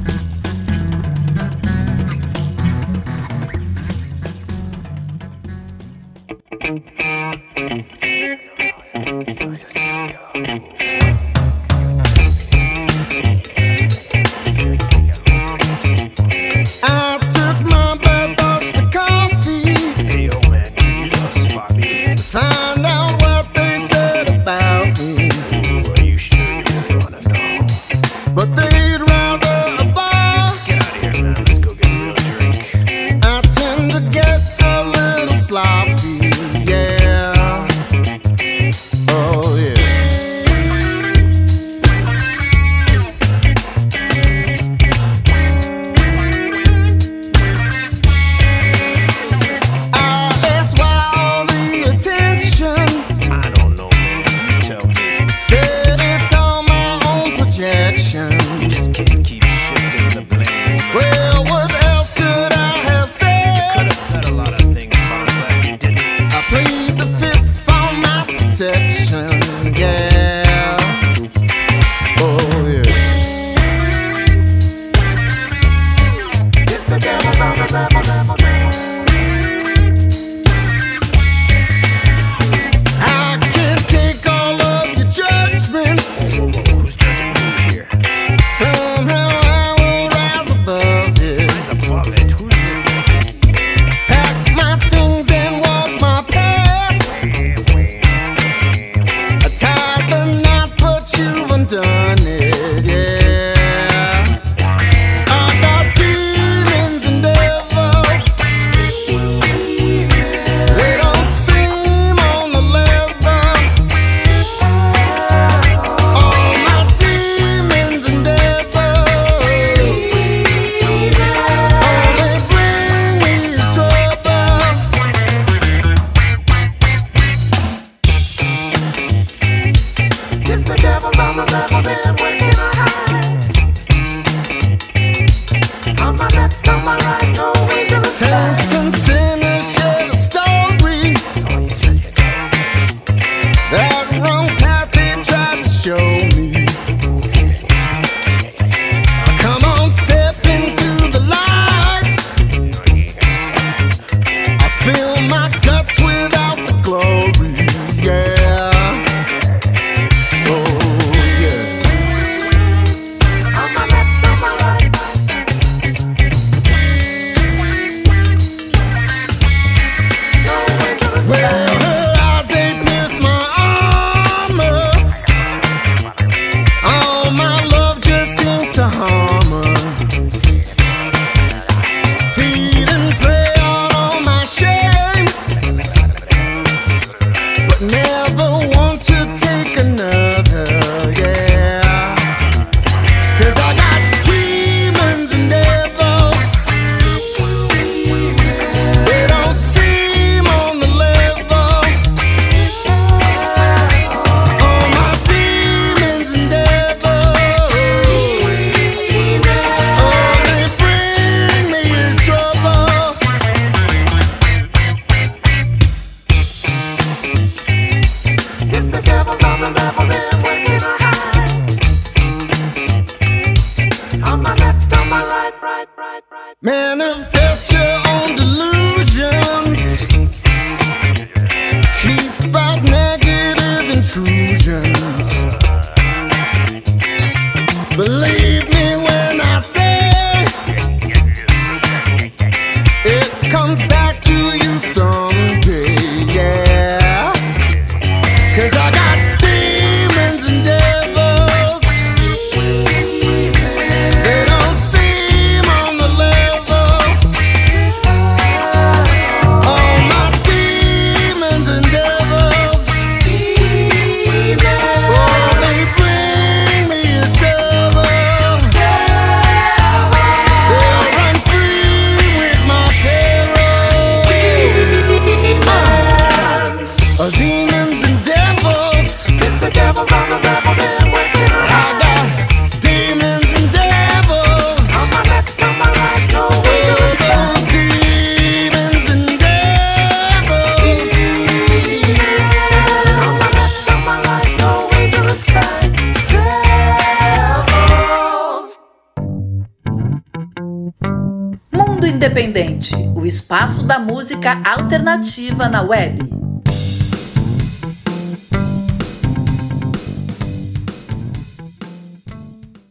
Alternativa 304.62 305.68
na 305.68 305.82
web. 305.82 306.33